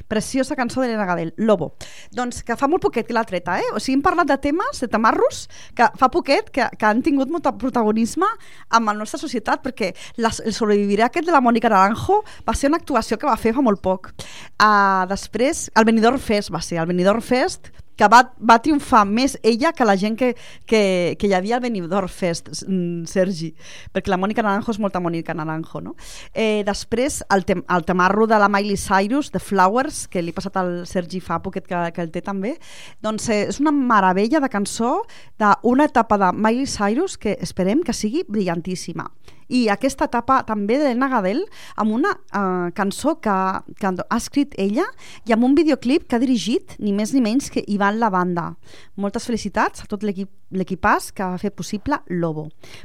Preciosa 0.08 0.54
cançó 0.54 0.80
d'Helena 0.80 1.04
Gadel, 1.04 1.34
Lobo. 1.36 1.74
Doncs 2.16 2.42
que 2.46 2.56
fa 2.56 2.68
molt 2.70 2.84
poquet 2.86 3.06
que 3.06 3.14
l'ha 3.16 3.24
treta, 3.28 3.58
eh? 3.60 3.68
O 3.76 3.80
sigui, 3.82 3.98
hem 3.98 4.04
parlat 4.04 4.30
de 4.30 4.38
temes, 4.40 4.80
de 4.80 4.88
tamarros, 4.88 5.44
que 5.76 5.88
fa 6.00 6.08
poquet 6.12 6.48
que, 6.54 6.68
que 6.78 6.88
han 6.88 7.02
tingut 7.04 7.32
molt 7.32 7.48
protagonisme 7.60 8.28
amb 8.76 8.90
la 8.90 8.96
nostra 8.96 9.20
societat, 9.20 9.62
perquè 9.64 9.92
la, 10.22 10.32
el 10.44 10.54
sobreviviré 10.56 11.04
aquest 11.06 11.28
de 11.28 11.34
la 11.34 11.42
Mònica 11.44 11.70
Naranjo 11.72 12.22
va 12.46 12.56
ser 12.56 12.72
una 12.72 12.80
actuació 12.80 13.20
que 13.20 13.28
va 13.28 13.36
fer 13.40 13.52
fa 13.56 13.64
molt 13.64 13.82
poc. 13.84 14.14
Uh, 14.56 15.04
després, 15.10 15.66
el 15.76 15.88
Benidorm 15.88 16.22
Fest 16.22 16.54
va 16.54 16.64
ser, 16.64 16.80
el 16.80 16.88
Benidorm 16.88 17.24
Fest 17.24 17.70
que 17.96 18.08
va, 18.12 18.22
va 18.38 18.58
triomfar 18.62 19.04
més 19.08 19.36
ella 19.42 19.72
que 19.76 19.86
la 19.88 19.96
gent 19.96 20.16
que, 20.18 20.32
que, 20.68 20.80
que 21.18 21.28
hi 21.28 21.34
havia 21.36 21.56
al 21.56 21.64
Benidorm 21.64 22.10
Fest, 22.12 22.50
mm, 22.66 23.06
Sergi, 23.10 23.52
perquè 23.94 24.12
la 24.12 24.20
Mònica 24.20 24.44
Naranjo 24.44 24.74
és 24.74 24.80
molta 24.82 25.00
Mònica 25.02 25.34
Naranjo, 25.36 25.82
no? 25.84 25.94
Eh, 26.32 26.62
després, 26.66 27.22
el, 27.32 27.46
tem 27.48 27.64
el 27.72 27.86
temarro 27.88 28.28
de 28.30 28.38
la 28.40 28.50
Miley 28.52 28.76
Cyrus, 28.80 29.32
de 29.32 29.40
Flowers, 29.42 30.04
que 30.12 30.22
li 30.22 30.34
he 30.34 30.36
passat 30.36 30.58
al 30.60 30.74
Sergi 30.88 31.22
fa 31.24 31.40
poquet 31.44 31.66
que, 31.66 31.82
que 31.96 32.04
el 32.04 32.12
té 32.14 32.22
també, 32.24 32.56
doncs 33.04 33.30
eh, 33.30 33.44
és 33.50 33.60
una 33.62 33.74
meravella 33.74 34.42
de 34.42 34.52
cançó 34.52 34.98
d'una 35.40 35.88
etapa 35.88 36.20
de 36.20 36.32
Miley 36.36 36.68
Cyrus 36.70 37.16
que 37.20 37.38
esperem 37.40 37.82
que 37.86 37.96
sigui 37.96 38.26
brillantíssima. 38.28 39.10
I 39.48 39.66
aquesta 39.70 40.08
etapa 40.10 40.40
també 40.46 40.78
d'Elena 40.80 41.08
Gadel 41.12 41.44
amb 41.76 41.94
una 41.98 42.14
eh, 42.16 42.70
cançó 42.74 43.16
que, 43.20 43.36
que 43.78 43.92
ha 43.92 44.16
escrit 44.18 44.54
ella 44.58 44.86
i 45.26 45.34
amb 45.36 45.44
un 45.46 45.54
videoclip 45.54 46.06
que 46.08 46.16
ha 46.16 46.22
dirigit 46.22 46.74
ni 46.78 46.92
més 46.92 47.12
ni 47.14 47.22
menys 47.22 47.50
que 47.54 47.64
Ivan 47.66 48.00
Lavanda. 48.00 48.52
Moltes 48.96 49.26
felicitats 49.28 49.84
a 49.84 49.90
tot 49.90 50.02
l'equip 50.06 50.32
l'equipàs 50.54 51.08
que 51.10 51.26
va 51.26 51.40
fer 51.42 51.50
possible 51.50 51.96
Lobo. 52.06 52.44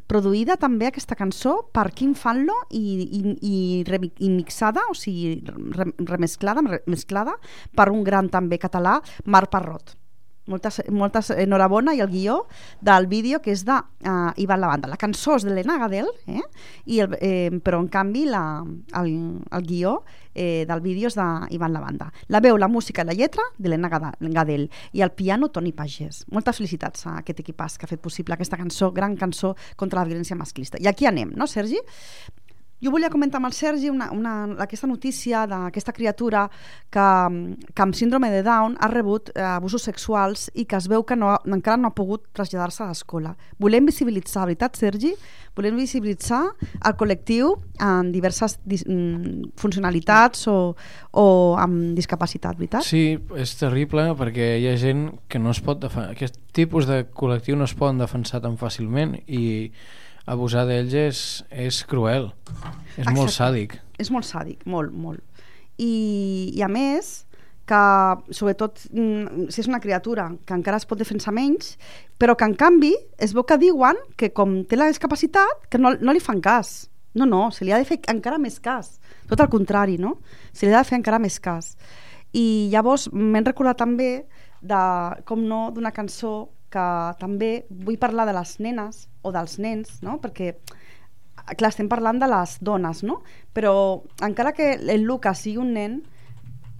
Produïda 0.10 0.56
també 0.58 0.88
aquesta 0.90 1.14
cançó 1.16 1.60
per 1.70 1.92
Kim 1.94 2.16
Fanlo 2.18 2.56
i, 2.74 2.82
i, 3.06 3.22
i, 3.38 3.56
remi- 3.86 4.10
i 4.18 4.32
mixada, 4.34 4.88
o 4.90 4.98
sigui, 4.98 5.44
re, 5.78 5.86
remesclada, 6.00 6.66
mesclada 6.90 7.38
per 7.78 7.92
un 7.94 8.02
gran 8.04 8.34
també 8.34 8.58
català, 8.58 8.98
Marc 9.26 9.54
Parrot 9.54 10.01
moltes, 10.48 10.82
moltes 10.90 11.32
enhorabona 11.36 11.94
i 11.96 12.02
el 12.02 12.10
guió 12.12 12.46
del 12.82 13.08
vídeo 13.08 13.42
que 13.42 13.52
és 13.54 13.64
de 13.66 13.78
uh, 13.78 14.58
Lavanda. 14.58 14.90
La 14.90 14.98
cançó 14.98 15.36
és 15.38 15.46
d'Helena 15.46 15.78
Gadel, 15.82 16.10
eh? 16.28 16.42
I 16.86 17.00
el, 17.06 17.16
eh, 17.22 17.52
però 17.64 17.80
en 17.82 17.88
canvi 17.88 18.26
la, 18.26 18.64
el, 19.00 19.42
el 19.52 19.66
guió 19.66 20.02
eh, 20.34 20.66
del 20.68 20.82
vídeo 20.82 21.08
és 21.08 21.16
d'Ivan 21.16 21.74
Lavanda. 21.74 22.12
La 22.30 22.42
veu, 22.42 22.58
la 22.58 22.68
música 22.68 23.04
i 23.04 23.10
la 23.10 23.18
lletra 23.18 23.44
d'Helena 23.58 23.90
Gadel 23.92 24.70
i 24.94 25.02
el 25.02 25.12
piano 25.12 25.50
Toni 25.50 25.74
Pagès. 25.74 26.26
Moltes 26.32 26.58
felicitats 26.58 27.08
a 27.08 27.18
aquest 27.22 27.42
equipàs 27.44 27.78
que 27.78 27.88
ha 27.88 27.92
fet 27.92 28.02
possible 28.02 28.36
aquesta 28.36 28.60
cançó, 28.60 28.92
gran 28.92 29.16
cançó 29.16 29.56
contra 29.76 30.02
la 30.02 30.08
violència 30.10 30.38
masclista. 30.38 30.82
I 30.82 30.88
aquí 30.88 31.08
anem, 31.10 31.34
no, 31.36 31.48
Sergi? 31.48 31.80
Jo 32.82 32.90
volia 32.90 33.12
comentar 33.14 33.38
amb 33.38 33.46
el 33.46 33.54
Sergi 33.54 33.92
una, 33.94 34.08
una, 34.12 34.34
aquesta 34.64 34.88
notícia 34.90 35.44
d'aquesta 35.46 35.94
criatura 35.94 36.48
que, 36.90 37.06
que 37.76 37.84
amb 37.84 37.94
síndrome 37.94 38.32
de 38.34 38.42
Down 38.42 38.74
ha 38.82 38.90
rebut 38.90 39.30
eh, 39.36 39.44
abusos 39.46 39.86
sexuals 39.86 40.48
i 40.58 40.66
que 40.66 40.80
es 40.80 40.88
veu 40.90 41.06
que 41.06 41.16
no, 41.16 41.36
encara 41.46 41.78
no 41.78 41.92
ha 41.92 41.96
pogut 41.96 42.26
traslladar-se 42.34 42.82
a 42.82 42.90
l'escola. 42.90 43.36
Volem 43.62 43.86
visibilitzar, 43.92 44.48
veritat, 44.50 44.82
Sergi? 44.82 45.14
Volem 45.54 45.78
visibilitzar 45.78 46.42
el 46.88 46.98
col·lectiu 46.98 47.54
en 47.86 48.10
diverses 48.16 48.58
mm, 48.66 49.54
funcionalitats 49.62 50.48
o, 50.50 50.58
o 51.22 51.26
amb 51.62 51.94
discapacitat, 51.94 52.58
veritat? 52.58 52.88
Sí, 52.88 53.20
és 53.38 53.58
terrible 53.62 54.10
perquè 54.18 54.56
hi 54.58 54.72
ha 54.72 54.78
gent 54.82 55.12
que 55.30 55.38
no 55.44 55.54
es 55.54 55.62
pot 55.62 55.86
defensar. 55.86 56.16
Aquest 56.16 56.42
tipus 56.58 56.90
de 56.90 57.04
col·lectiu 57.14 57.60
no 57.60 57.70
es 57.70 57.78
poden 57.78 58.02
defensar 58.02 58.42
tan 58.42 58.58
fàcilment 58.58 59.20
i 59.28 59.70
abusar 60.26 60.66
d'ells 60.70 60.94
és, 60.94 61.20
és 61.50 61.82
cruel. 61.90 62.32
És 62.98 63.08
molt 63.08 63.30
Exacte. 63.30 63.38
sàdic. 63.38 63.76
És 64.02 64.12
molt 64.14 64.28
sàdic, 64.28 64.66
molt, 64.66 64.94
molt. 64.94 65.22
I, 65.82 66.52
i 66.54 66.62
a 66.62 66.70
més, 66.70 67.24
que 67.70 67.82
sobretot 68.36 68.82
mm, 68.92 69.48
si 69.54 69.62
és 69.64 69.70
una 69.70 69.80
criatura 69.80 70.28
que 70.46 70.56
encara 70.58 70.80
es 70.82 70.88
pot 70.90 71.00
defensar 71.00 71.34
menys, 71.34 71.76
però 72.20 72.36
que 72.38 72.48
en 72.48 72.56
canvi 72.60 72.92
es 73.22 73.36
veu 73.38 73.46
que 73.48 73.60
diuen 73.62 74.00
que 74.20 74.32
com 74.36 74.62
té 74.68 74.78
la 74.78 74.90
discapacitat, 74.92 75.68
que 75.72 75.80
no, 75.82 75.94
no 76.02 76.14
li 76.14 76.24
fan 76.24 76.42
cas. 76.44 76.90
No, 77.14 77.26
no, 77.28 77.50
se 77.52 77.66
li 77.68 77.74
ha 77.76 77.80
de 77.80 77.88
fer 77.88 78.00
encara 78.12 78.40
més 78.40 78.60
cas. 78.64 78.96
Tot 79.28 79.42
el 79.44 79.50
contrari, 79.52 79.98
no? 80.00 80.18
Se 80.56 80.66
li 80.66 80.72
ha 80.72 80.80
de 80.80 80.88
fer 80.88 81.00
encara 81.00 81.20
més 81.20 81.40
cas. 81.44 81.74
I 82.32 82.70
llavors 82.72 83.10
m'he 83.12 83.42
recordat 83.44 83.82
també 83.82 84.12
de, 84.62 84.82
com 85.28 85.44
no, 85.44 85.66
d'una 85.76 85.92
cançó 85.92 86.52
que 86.72 86.88
també 87.20 87.52
vull 87.70 88.00
parlar 88.00 88.26
de 88.30 88.36
les 88.36 88.56
nenes 88.64 89.06
o 89.22 89.34
dels 89.36 89.58
nens, 89.60 90.00
no? 90.06 90.18
Perquè 90.24 90.56
clar, 91.58 91.72
estem 91.72 91.90
parlant 91.92 92.20
de 92.22 92.30
les 92.32 92.58
dones, 92.64 93.04
no? 93.04 93.22
Però 93.54 93.74
encara 94.24 94.54
que 94.56 94.74
el 94.80 95.04
Lucas 95.08 95.44
sigui 95.44 95.60
un 95.62 95.74
nen, 95.76 96.02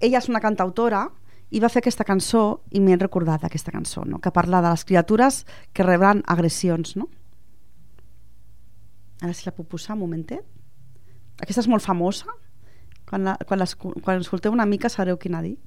ella 0.02 0.22
és 0.22 0.30
una 0.32 0.42
cantautora 0.42 1.08
i 1.52 1.60
va 1.60 1.70
fer 1.70 1.82
aquesta 1.82 2.08
cançó 2.08 2.62
i 2.72 2.80
m'he 2.80 2.96
recordat 2.98 3.44
d'aquesta 3.44 3.74
cançó, 3.74 4.06
no? 4.08 4.22
que 4.24 4.32
parla 4.32 4.62
de 4.64 4.70
les 4.72 4.86
criatures 4.88 5.44
que 5.74 5.84
rebran 5.84 6.24
agressions, 6.26 6.96
no? 6.96 7.10
Ara 9.22 9.36
si 9.38 9.46
la 9.46 9.54
puc 9.54 9.68
posar 9.70 9.94
un 9.94 10.02
momentet. 10.02 10.42
Aquesta 11.42 11.62
és 11.62 11.68
molt 11.70 11.84
famosa. 11.86 12.32
Quan, 13.06 13.28
la, 13.28 13.36
quan, 13.46 13.60
les, 13.62 13.76
quan 13.76 14.24
escolteu 14.24 14.54
una 14.56 14.66
mica 14.66 14.90
sabreu 14.90 15.20
quina 15.22 15.44
dic. 15.46 15.60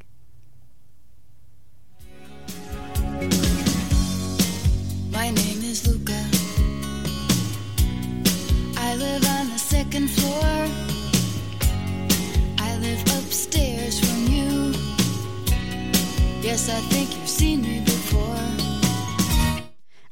Yes, 16.54 16.68
I 16.70 16.78
think 16.86 17.10
you've 17.16 17.26
seen 17.28 17.62
me 17.62 17.80
before. 17.80 18.38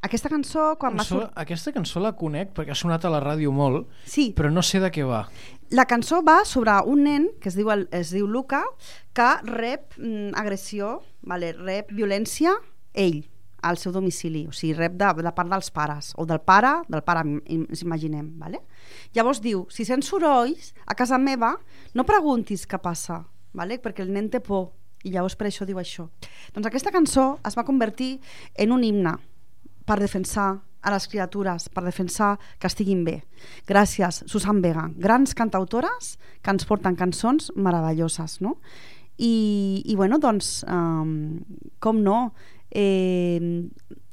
Aquesta 0.03 0.27
cançó, 0.29 0.73
quan 0.77 0.97
va 0.97 1.05
Cançó, 1.05 1.21
sortir... 1.21 1.31
aquesta 1.39 1.73
cançó 1.77 2.01
la 2.03 2.11
conec 2.19 2.51
perquè 2.57 2.75
ha 2.75 2.79
sonat 2.79 3.05
a 3.07 3.13
la 3.15 3.21
ràdio 3.23 3.53
molt, 3.55 3.87
Sí, 4.11 4.33
però 4.35 4.51
no 4.51 4.65
sé 4.67 4.81
de 4.83 4.91
què 4.91 5.05
va. 5.07 5.21
La 5.71 5.85
cançó 5.87 6.19
va 6.27 6.41
sobre 6.45 6.75
un 6.91 7.05
nen 7.07 7.29
que 7.41 7.49
es 7.53 7.55
diu, 7.55 7.71
el- 7.71 7.87
es 7.95 8.11
diu 8.11 8.27
Luca 8.27 8.65
que 9.15 9.29
rep 9.47 9.95
mm, 10.01 10.35
agressió, 10.43 10.97
vale, 11.23 11.53
rep 11.61 11.95
violència 11.95 12.57
ell 12.93 13.23
al 13.63 13.79
seu 13.79 13.95
domicili, 13.95 14.43
o 14.51 14.53
sigui, 14.53 14.75
rep 14.75 14.99
de, 14.99 15.13
de 15.23 15.33
part 15.39 15.49
dels 15.55 15.71
pares, 15.71 16.11
o 16.19 16.27
del 16.27 16.43
pare, 16.43 16.75
del 16.91 17.07
pare, 17.07 17.23
ens 17.47 17.87
imaginem, 17.87 18.33
vale? 18.43 18.65
Llavors 19.15 19.39
diu, 19.41 19.69
si 19.71 19.87
sents 19.87 20.11
sorolls 20.11 20.73
a 20.91 20.99
casa 20.99 21.23
meva, 21.23 21.55
no 21.95 22.03
preguntis 22.03 22.67
què 22.67 22.83
passa, 22.83 23.23
vale? 23.55 23.79
perquè 23.79 24.03
el 24.03 24.11
nen 24.11 24.27
té 24.35 24.41
por, 24.43 24.73
i 25.05 25.13
llavors 25.13 25.37
per 25.39 25.49
això 25.49 25.67
diu 25.69 25.79
això. 25.81 26.09
Doncs 26.55 26.69
aquesta 26.69 26.93
cançó 26.95 27.37
es 27.47 27.57
va 27.59 27.67
convertir 27.69 28.17
en 28.55 28.73
un 28.73 28.85
himne 28.85 29.17
per 29.87 29.99
defensar 30.01 30.63
a 30.83 30.91
les 30.91 31.07
criatures, 31.07 31.69
per 31.71 31.85
defensar 31.87 32.37
que 32.59 32.67
estiguin 32.67 33.05
bé. 33.07 33.21
Gràcies, 33.69 34.25
Susan 34.27 34.61
Vega, 34.63 34.89
grans 34.99 35.35
cantautores 35.39 36.17
que 36.43 36.51
ens 36.51 36.67
porten 36.67 36.99
cançons 36.99 37.53
meravelloses, 37.55 38.41
no? 38.43 38.57
I, 39.19 39.83
i 39.87 39.95
bueno, 39.95 40.19
doncs, 40.19 40.65
um, 40.67 41.39
com 41.79 42.03
no, 42.03 42.33
eh, 42.71 43.69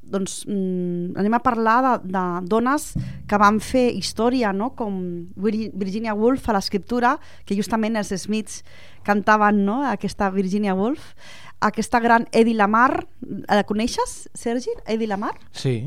doncs 0.10 0.44
mm, 0.48 1.16
anem 1.22 1.36
a 1.38 1.42
parlar 1.46 1.78
de, 1.86 1.94
de 2.16 2.24
dones 2.50 2.90
que 3.30 3.38
van 3.42 3.60
fer 3.64 3.88
història, 3.96 4.52
no? 4.54 4.72
com 4.76 5.00
Vir- 5.38 5.72
Virginia 5.74 6.16
Woolf 6.18 6.50
a 6.50 6.56
l'escriptura, 6.58 7.16
que 7.46 7.56
justament 7.58 7.96
els 8.02 8.12
Smiths 8.24 8.64
cantaven 9.06 9.64
no? 9.66 9.84
aquesta 9.88 10.30
Virginia 10.34 10.74
Woolf, 10.76 11.14
aquesta 11.62 12.00
gran 12.00 12.28
Eddie 12.32 12.56
Lamar, 12.56 13.06
la 13.22 13.64
coneixes, 13.68 14.30
Sergi? 14.34 14.72
Eddie 14.88 15.08
Lamar? 15.08 15.36
Sí. 15.52 15.84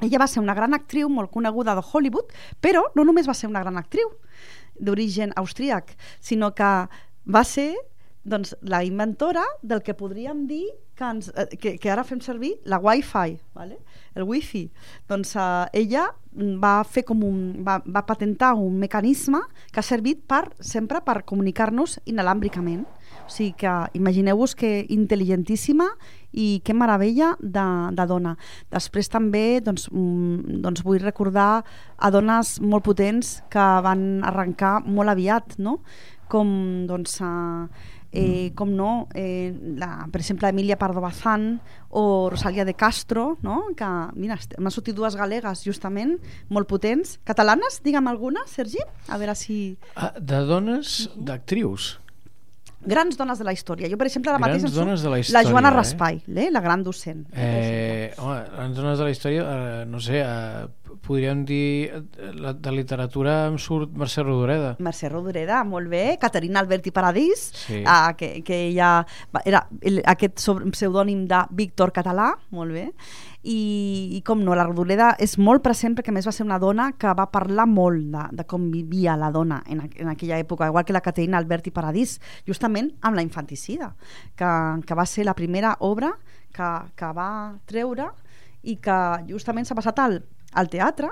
Ella 0.00 0.18
va 0.22 0.28
ser 0.30 0.40
una 0.40 0.54
gran 0.54 0.74
actriu 0.76 1.08
molt 1.10 1.30
coneguda 1.34 1.74
de 1.74 1.82
Hollywood, 1.82 2.30
però 2.62 2.84
no 2.94 3.04
només 3.04 3.26
va 3.28 3.34
ser 3.34 3.48
una 3.50 3.60
gran 3.64 3.76
actriu 3.80 4.10
d'origen 4.78 5.32
austríac, 5.36 5.96
sinó 6.22 6.52
que 6.54 6.68
va 7.26 7.42
ser 7.44 7.72
doncs, 8.28 8.54
la 8.62 8.84
inventora 8.86 9.42
del 9.62 9.82
que 9.82 9.94
podríem 9.98 10.46
dir 10.46 10.68
que, 10.98 11.06
ens, 11.06 11.30
eh, 11.36 11.46
que, 11.56 11.76
que 11.78 11.90
ara 11.92 12.04
fem 12.04 12.20
servir 12.24 12.56
la 12.66 12.80
Wi-Fi, 12.82 13.38
vale? 13.54 13.78
el 14.18 14.26
Wi-Fi. 14.26 14.64
Doncs 15.08 15.36
eh, 15.38 15.66
ella 15.84 16.08
va 16.62 16.82
fer 16.84 17.04
com 17.06 17.22
un, 17.24 17.40
va, 17.66 17.78
va 17.86 18.04
patentar 18.06 18.54
un 18.58 18.78
mecanisme 18.78 19.40
que 19.72 19.80
ha 19.80 19.86
servit 19.86 20.24
per, 20.28 20.48
sempre 20.60 21.00
per 21.06 21.22
comunicar-nos 21.28 21.98
inalàmbricament. 22.10 22.84
O 23.28 23.30
sigui 23.30 23.52
que 23.60 23.72
imagineu-vos 23.98 24.54
que 24.56 24.86
intel·ligentíssima 24.88 25.86
i 26.32 26.60
que 26.64 26.74
meravella 26.76 27.34
de, 27.40 27.66
de 27.96 28.06
dona. 28.08 28.34
Després 28.72 29.10
també 29.12 29.60
doncs, 29.64 29.88
mm, 29.92 30.60
doncs 30.64 30.84
vull 30.84 31.00
recordar 31.02 31.62
a 31.96 32.10
dones 32.12 32.56
molt 32.60 32.86
potents 32.88 33.38
que 33.52 33.66
van 33.84 34.24
arrencar 34.26 34.78
molt 34.86 35.12
aviat, 35.12 35.58
no? 35.60 35.78
com 36.28 36.48
doncs, 36.88 37.20
eh, 37.24 37.68
eh, 38.12 38.52
com 38.56 38.70
no, 38.74 39.08
eh, 39.14 39.52
la, 39.76 40.08
per 40.10 40.20
exemple, 40.22 40.48
Emilia 40.48 40.78
Pardo 40.78 41.00
Bazán 41.00 41.60
o 41.90 42.30
Rosalia 42.30 42.64
de 42.64 42.74
Castro, 42.74 43.38
no? 43.42 43.66
que 43.76 43.88
mira, 44.16 44.38
m'han 44.58 44.72
sortit 44.74 44.96
dues 44.96 45.16
galegues 45.16 45.64
justament, 45.66 46.16
molt 46.48 46.68
potents. 46.68 47.18
Catalanes, 47.28 47.82
digue'm 47.84 48.08
alguna, 48.08 48.46
Sergi? 48.48 48.82
A 49.08 49.20
veure 49.20 49.36
si... 49.36 49.76
Ah, 49.94 50.12
de 50.18 50.44
dones, 50.48 51.08
d'actrius. 51.16 51.98
Grans 52.88 53.16
dones 53.18 53.40
de 53.40 53.44
la 53.44 53.52
història. 53.52 53.88
Jo, 53.90 53.98
per 53.98 54.06
exemple, 54.06 54.30
ara 54.30 54.38
Grans 54.38 54.62
mateix... 54.62 54.70
surt 54.70 54.84
dones 54.84 55.02
de 55.02 55.10
la 55.10 55.16
La 55.16 55.20
història, 55.20 55.50
Joana 55.50 55.72
eh? 55.72 55.76
Raspai, 55.76 56.20
eh? 56.30 56.48
la 56.54 56.62
gran 56.64 56.84
docent. 56.86 57.26
Eh, 57.34 58.14
home, 58.16 58.38
en 58.64 58.76
zones 58.76 58.98
de 58.98 59.08
la 59.08 59.10
història, 59.10 59.44
eh, 59.44 59.86
no 59.90 60.00
sé, 60.00 60.22
eh, 60.22 60.87
podríem 61.06 61.44
dir 61.48 62.04
la, 62.34 62.52
de 62.52 62.72
literatura 62.72 63.46
em 63.48 63.56
surt 63.58 63.92
Mercè 63.98 64.22
Rodoreda. 64.24 64.74
Mercè 64.82 65.08
Rodoreda, 65.12 65.62
molt 65.64 65.88
bé. 65.92 66.16
Caterina 66.20 66.60
Alberti 66.60 66.90
Paradís, 66.90 67.48
Sí. 67.66 67.82
ah, 67.86 68.14
que, 68.16 68.42
que 68.44 68.66
ella 68.68 69.06
era 69.44 69.66
el, 69.80 70.02
aquest 70.06 70.38
sobre- 70.38 70.68
pseudònim 70.70 71.26
de 71.28 71.42
Víctor 71.50 71.92
Català, 71.92 72.32
molt 72.50 72.72
bé. 72.72 72.90
I, 73.48 74.10
i 74.18 74.20
com 74.26 74.40
no, 74.42 74.54
la 74.58 74.64
Rodoreda 74.66 75.12
és 75.22 75.36
molt 75.38 75.62
present 75.62 75.94
perquè 75.96 76.12
més 76.12 76.26
va 76.26 76.32
ser 76.34 76.44
una 76.44 76.58
dona 76.58 76.90
que 76.98 77.12
va 77.16 77.28
parlar 77.30 77.68
molt 77.70 78.08
de, 78.12 78.24
de 78.40 78.44
com 78.50 78.66
vivia 78.72 79.14
la 79.16 79.30
dona 79.32 79.62
en, 79.70 79.84
en 79.96 80.08
aquella 80.10 80.38
època, 80.42 80.66
igual 80.66 80.84
que 80.84 80.92
la 80.92 81.00
Caterina 81.04 81.38
Alberti 81.38 81.70
Paradís, 81.70 82.18
justament 82.46 82.90
amb 83.00 83.16
la 83.16 83.22
infanticida, 83.22 83.94
que, 84.36 84.50
que 84.84 84.94
va 84.98 85.06
ser 85.06 85.24
la 85.24 85.34
primera 85.38 85.76
obra 85.80 86.10
que, 86.52 86.68
que 86.98 87.12
va 87.14 87.30
treure 87.70 88.10
i 88.66 88.74
que 88.82 88.98
justament 89.30 89.64
s'ha 89.68 89.76
passat 89.78 90.00
al, 90.02 90.18
al 90.52 90.70
teatre 90.72 91.10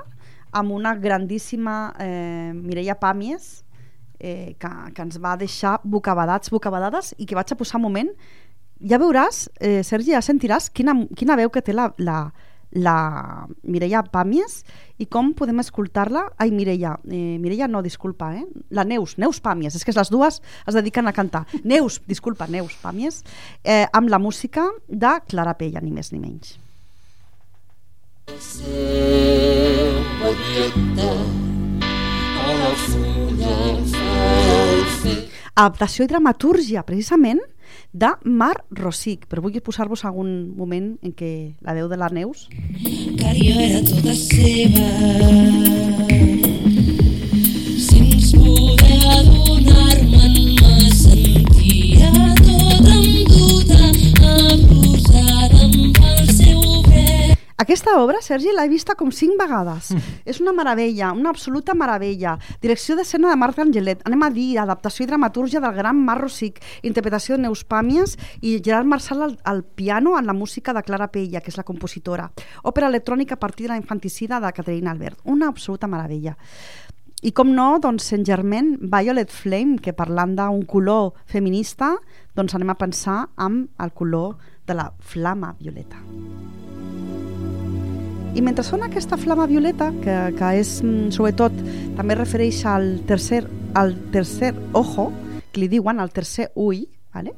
amb 0.56 0.72
una 0.72 0.94
grandíssima 0.94 1.92
eh, 2.00 2.52
Mireia 2.54 2.96
Pàmies 2.98 3.66
eh, 4.18 4.56
que, 4.58 4.70
que 4.94 5.04
ens 5.04 5.20
va 5.20 5.36
deixar 5.36 5.78
bocabadats, 5.84 6.50
bocabadades 6.52 7.12
i 7.18 7.26
que 7.26 7.36
vaig 7.36 7.52
a 7.52 7.58
posar 7.58 7.80
un 7.80 7.86
moment. 7.88 8.10
Ja 8.80 9.00
veuràs, 9.00 9.46
eh, 9.60 9.82
Sergi, 9.84 10.12
ja 10.14 10.24
sentiràs 10.24 10.70
quina, 10.72 10.96
quina 11.16 11.36
veu 11.36 11.52
que 11.52 11.62
té 11.64 11.76
la, 11.76 11.90
la, 11.98 12.18
la 12.76 12.96
Mireia 13.64 14.02
Pàmies 14.12 14.62
i 15.00 15.08
com 15.12 15.32
podem 15.36 15.60
escoltar-la. 15.60 16.26
Ai 16.40 16.52
Mireia, 16.56 16.96
eh, 17.04 17.36
Mireia 17.40 17.68
no, 17.68 17.82
disculpa 17.84 18.32
eh? 18.36 18.44
la 18.70 18.84
Neus, 18.84 19.16
Neus 19.20 19.40
Pàmies, 19.44 19.76
és 19.76 19.84
que 19.84 19.96
les 19.96 20.12
dues 20.12 20.40
es 20.40 20.76
dediquen 20.76 21.08
a 21.08 21.16
cantar, 21.16 21.46
Neus, 21.64 22.00
disculpa 22.08 22.48
Neus 22.48 22.76
Pàmies, 22.82 23.24
eh, 23.64 23.84
amb 23.92 24.12
la 24.12 24.20
música 24.20 24.70
de 24.88 25.18
Clara 25.28 25.56
Pella, 25.56 25.84
ni 25.84 25.92
més 25.92 26.12
ni 26.12 26.22
menys 26.22 26.56
adaptació 35.56 36.04
i 36.04 36.08
dramatúrgia, 36.10 36.82
precisament, 36.86 37.40
de 37.92 38.10
Mar 38.24 38.54
Rosic. 38.70 39.26
Però 39.30 39.42
vull 39.42 39.56
posar-vos 39.64 40.04
algun 40.04 40.52
moment 40.56 40.98
en 41.02 41.12
què 41.16 41.32
la 41.64 41.74
veu 41.74 41.88
de 41.88 41.96
la 41.96 42.10
Neus... 42.12 42.48
Cario 43.16 43.56
era 43.64 43.80
tota 43.86 44.14
seva. 44.20 44.86
Sense 47.86 48.36
poder 48.36 49.00
adonar-me'n 49.16 49.85
Aquesta 57.56 57.94
obra, 58.02 58.18
Sergi, 58.20 58.50
l'he 58.52 58.66
vista 58.68 58.92
com 59.00 59.08
cinc 59.08 59.38
vegades. 59.40 59.88
És 60.28 60.42
una 60.42 60.52
meravella, 60.52 61.14
una 61.16 61.30
absoluta 61.32 61.72
meravella. 61.72 62.34
Direcció 62.60 62.98
d'escena 62.98 63.30
de 63.30 63.36
Marta 63.40 63.62
Angelet. 63.64 64.02
Anem 64.04 64.26
a 64.26 64.28
dir, 64.28 64.58
adaptació 64.60 65.06
i 65.06 65.08
dramatúrgia 65.08 65.62
del 65.64 65.72
gran 65.72 65.96
Mar 65.96 66.18
Rosic, 66.20 66.60
interpretació 66.84 67.38
de 67.38 67.46
Neus 67.46 67.62
Pàmies 67.64 68.18
i 68.42 68.58
Gerard 68.60 68.90
Marçal 68.90 69.22
al, 69.24 69.38
al 69.48 69.62
piano 69.64 70.18
en 70.18 70.28
la 70.28 70.34
música 70.36 70.74
de 70.76 70.82
Clara 70.84 71.08
Pella, 71.08 71.40
que 71.40 71.48
és 71.48 71.56
la 71.56 71.64
compositora. 71.64 72.28
Òpera 72.60 72.92
electrònica 72.92 73.38
a 73.38 73.40
partir 73.40 73.70
de 73.70 73.72
la 73.72 73.80
infanticida 73.80 74.36
de 74.44 74.52
Caterina 74.52 74.92
Albert. 74.92 75.24
Una 75.24 75.48
absoluta 75.48 75.88
meravella. 75.88 76.36
I 77.24 77.32
com 77.32 77.56
no, 77.56 77.70
doncs 77.80 78.10
Saint 78.12 78.28
Germain, 78.28 78.74
Violet 78.84 79.32
Flame, 79.32 79.80
que 79.80 79.96
parlant 79.96 80.36
d'un 80.36 80.60
color 80.68 81.14
feminista, 81.24 81.94
doncs 82.36 82.52
anem 82.52 82.76
a 82.76 82.78
pensar 82.84 83.22
amb 83.40 83.72
el 83.80 83.96
color 83.96 84.36
de 84.68 84.76
la 84.76 84.90
flama 85.00 85.56
violeta. 85.56 86.04
I 88.36 88.42
mentre 88.44 88.60
sona 88.68 88.90
aquesta 88.90 89.16
flama 89.16 89.46
violeta, 89.48 89.86
que, 90.04 90.14
que 90.36 90.48
és, 90.60 90.82
mm, 90.84 91.08
sobretot, 91.16 91.54
també 91.96 92.14
refereix 92.18 92.58
al 92.68 92.98
tercer, 93.08 93.46
al 93.72 93.94
tercer 94.12 94.50
ojo, 94.76 95.06
que 95.52 95.62
li 95.62 95.68
diuen 95.72 96.02
el 96.04 96.10
tercer 96.12 96.50
ull, 96.54 96.82
vale? 97.14 97.32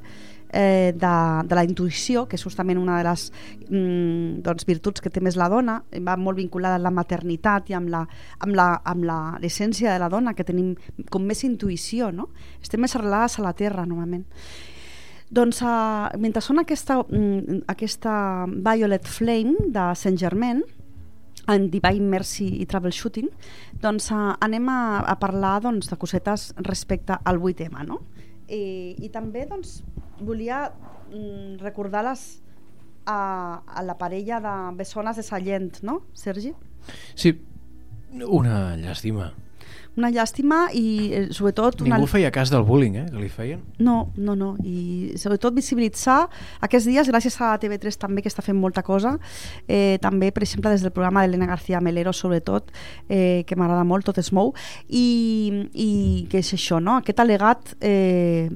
eh, 0.50 0.92
de, 0.96 1.12
de 1.46 1.54
la 1.54 1.62
intuïció, 1.62 2.24
que 2.26 2.34
és 2.34 2.42
justament 2.42 2.80
una 2.80 2.96
de 2.98 3.04
les 3.06 3.28
mm, 3.68 4.40
doncs, 4.42 4.66
virtuts 4.66 5.04
que 5.04 5.12
té 5.14 5.22
més 5.22 5.38
la 5.38 5.46
dona, 5.52 5.76
va 6.02 6.16
molt 6.18 6.40
vinculada 6.40 6.80
amb 6.80 6.88
la 6.88 6.92
maternitat 6.96 7.70
i 7.70 7.76
amb 7.78 7.94
l'essència 7.94 9.92
de 9.92 10.00
la 10.02 10.08
dona, 10.10 10.34
que 10.34 10.46
tenim 10.48 10.72
com 11.14 11.22
més 11.22 11.44
intuïció, 11.46 12.10
no? 12.10 12.32
Estem 12.58 12.82
més 12.82 12.96
arrelades 12.98 13.38
a 13.38 13.44
la 13.46 13.54
terra, 13.54 13.86
normalment. 13.86 14.26
Doncs 15.30 15.60
uh, 15.62 16.08
mentre 16.18 16.42
sona 16.42 16.66
aquesta, 16.66 17.02
mm, 17.04 17.62
aquesta 17.68 18.48
Violet 18.48 19.06
Flame 19.06 19.68
de 19.70 19.86
Saint 19.94 20.18
Germain, 20.18 20.64
en 21.48 21.68
Divine 21.72 22.08
Mercy 22.12 22.48
i 22.62 22.66
Troubleshooting, 22.68 23.30
doncs 23.82 24.10
uh, 24.12 24.34
anem 24.44 24.68
a, 24.72 24.80
a 25.00 25.16
parlar 25.20 25.58
doncs, 25.64 25.88
de 25.90 25.98
cosetes 26.00 26.52
respecte 26.66 27.16
al 27.24 27.40
8M, 27.40 27.80
no? 27.88 28.02
I, 28.48 28.96
i 29.04 29.08
també 29.12 29.46
doncs, 29.48 29.80
volia 30.20 30.66
mm, 30.68 31.58
recordar 31.64 32.04
les, 32.08 32.24
a, 33.08 33.18
a 33.64 33.82
la 33.82 33.98
parella 33.98 34.40
de 34.44 34.54
bessones 34.76 35.16
de 35.16 35.24
Sallent, 35.24 35.82
no, 35.82 36.02
Sergi? 36.12 36.52
Sí, 37.16 37.34
una 38.12 38.76
llàstima. 38.80 39.32
Una 39.98 40.10
llàstima 40.14 40.68
i 40.76 40.84
eh, 41.10 41.24
sobretot 41.34 41.82
una... 41.82 41.96
Ningú 41.96 42.08
feia 42.10 42.30
cas 42.34 42.52
del 42.52 42.62
bullying, 42.66 42.98
eh, 43.02 43.06
que 43.10 43.18
li 43.18 43.30
feien. 43.32 43.64
No, 43.82 44.12
no, 44.16 44.36
no. 44.38 44.52
I 44.62 45.16
sobretot 45.18 45.56
visibilitzar 45.56 46.20
aquests 46.64 46.86
dies, 46.86 47.10
gràcies 47.10 47.38
a 47.42 47.54
TV3 47.58 47.98
també, 47.98 48.22
que 48.22 48.30
està 48.30 48.44
fent 48.46 48.58
molta 48.58 48.84
cosa, 48.86 49.16
eh, 49.66 49.98
també, 50.02 50.30
per 50.34 50.44
exemple, 50.46 50.70
des 50.70 50.86
del 50.86 50.94
programa 50.94 51.24
d'Helena 51.24 51.50
García 51.50 51.82
Melero, 51.82 52.14
sobretot, 52.14 52.70
eh, 53.08 53.44
que 53.46 53.58
m'agrada 53.58 53.84
molt, 53.88 54.06
tot 54.06 54.22
es 54.22 54.30
mou, 54.32 54.54
i, 54.86 55.66
i 55.74 55.90
que 56.30 56.42
és 56.44 56.54
això, 56.54 56.78
no? 56.82 57.00
Aquest 57.02 57.24
al·legat 57.24 57.74
eh, 57.80 58.48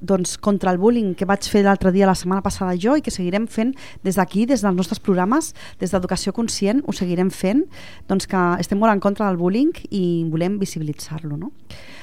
doncs, 0.00 0.36
contra 0.38 0.70
el 0.72 0.78
bullying 0.78 1.14
que 1.18 1.26
vaig 1.28 1.46
fer 1.50 1.62
l'altre 1.64 1.92
dia, 1.92 2.06
la 2.06 2.16
setmana 2.18 2.42
passada 2.44 2.76
jo, 2.78 2.96
i 2.96 3.02
que 3.04 3.12
seguirem 3.14 3.46
fent 3.50 3.74
des 4.06 4.18
d'aquí, 4.18 4.46
des 4.46 4.62
dels 4.62 4.76
nostres 4.76 5.00
programes, 5.00 5.52
des 5.80 5.92
d'Educació 5.92 6.32
Conscient, 6.36 6.82
ho 6.86 6.94
seguirem 6.94 7.30
fent, 7.34 7.64
doncs 8.08 8.28
que 8.30 8.42
estem 8.62 8.78
molt 8.78 8.92
en 8.94 9.02
contra 9.02 9.28
del 9.28 9.38
bullying 9.40 9.74
i 9.90 10.24
volem 10.30 10.58
visibilitzar-lo. 10.60 11.36
No? 11.36 11.52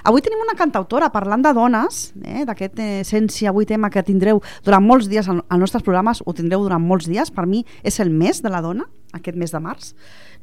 Avui 0.04 0.24
tenim 0.26 0.44
una 0.44 0.58
cantautora 0.58 1.12
parlant 1.14 1.46
de 1.46 1.54
dones, 1.56 2.12
eh, 2.24 2.44
d'aquest 2.48 2.80
eh, 2.80 2.92
Essència, 3.06 3.50
avui 3.50 3.66
tema 3.66 3.90
que 3.90 4.04
tindreu 4.04 4.42
durant 4.66 4.84
molts 4.84 5.10
dies 5.12 5.30
als 5.30 5.60
nostres 5.62 5.84
programes, 5.84 6.22
ho 6.26 6.34
tindreu 6.34 6.64
durant 6.66 6.84
molts 6.84 7.10
dies, 7.10 7.32
per 7.32 7.48
mi 7.48 7.66
és 7.84 8.00
el 8.00 8.12
mes 8.12 8.42
de 8.44 8.52
la 8.52 8.62
dona, 8.62 8.88
aquest 9.16 9.38
mes 9.40 9.52
de 9.52 9.64
març, 9.64 9.94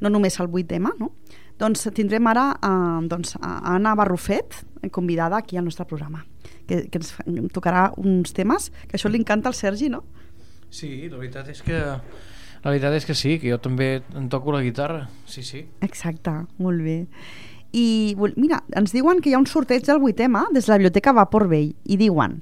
no 0.01 0.09
només 0.09 0.39
el 0.39 0.49
8 0.49 0.67
tema, 0.67 0.93
no? 0.99 1.13
Doncs 1.61 1.85
tindrem 1.93 2.25
ara 2.27 2.49
eh, 2.57 3.07
doncs, 3.07 3.37
a 3.39 3.75
Anna 3.75 3.95
Barrufet, 3.95 4.63
convidada 4.91 5.37
aquí 5.37 5.55
al 5.55 5.63
nostre 5.63 5.85
programa 5.85 6.25
que, 6.67 6.85
que 6.89 7.01
ens 7.01 7.13
tocarà 7.53 7.89
uns 7.97 8.33
temes 8.35 8.69
que 8.87 8.97
això 8.97 9.11
li 9.11 9.21
encanta 9.21 9.51
al 9.51 9.57
Sergi, 9.57 9.89
no? 9.93 10.03
Sí, 10.73 11.07
la 11.09 11.19
veritat 11.19 11.49
és 11.53 11.61
que 11.61 11.79
la 12.63 12.71
veritat 12.71 12.95
és 12.95 13.05
que 13.05 13.15
sí, 13.15 13.37
que 13.39 13.51
jo 13.51 13.59
també 13.59 14.01
en 14.15 14.29
toco 14.31 14.53
la 14.55 14.63
guitarra. 14.63 15.07
Sí, 15.27 15.43
sí. 15.43 15.65
Exacte, 15.83 16.31
molt 16.63 16.81
bé. 16.81 17.03
I 17.73 18.15
mira, 18.37 18.61
ens 18.77 18.93
diuen 18.93 19.19
que 19.19 19.31
hi 19.31 19.33
ha 19.35 19.41
un 19.41 19.49
sorteig 19.49 19.83
del 19.85 19.99
8M 19.99 20.45
des 20.53 20.65
de 20.65 20.71
la 20.71 20.77
Biblioteca 20.79 21.13
Vapor 21.17 21.47
Vell 21.49 21.73
i 21.83 21.97
diuen 21.97 22.41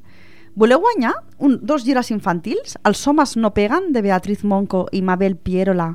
Voleu 0.53 0.81
guanyar 0.83 1.13
un, 1.39 1.59
dos 1.63 1.85
gires 1.87 2.11
infantils? 2.11 2.75
Els 2.83 3.05
homes 3.07 3.37
no 3.39 3.53
peguen, 3.55 3.93
de 3.95 4.01
Beatriz 4.03 4.43
Monco 4.43 4.83
i 4.91 4.99
Mabel 5.01 5.37
Pierola, 5.39 5.93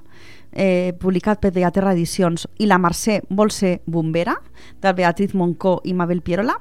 eh, 0.53 0.95
publicat 0.97 1.43
per 1.43 1.53
Beaterra 1.53 1.93
Edicions, 1.93 2.47
i 2.57 2.65
la 2.65 2.79
Mercè 2.81 3.21
vol 3.29 3.53
ser 3.53 3.83
bombera, 3.85 4.39
de 4.81 4.95
Beatriz 4.97 5.35
Monco 5.37 5.83
i 5.85 5.93
Mabel 5.93 6.23
Pierola, 6.25 6.57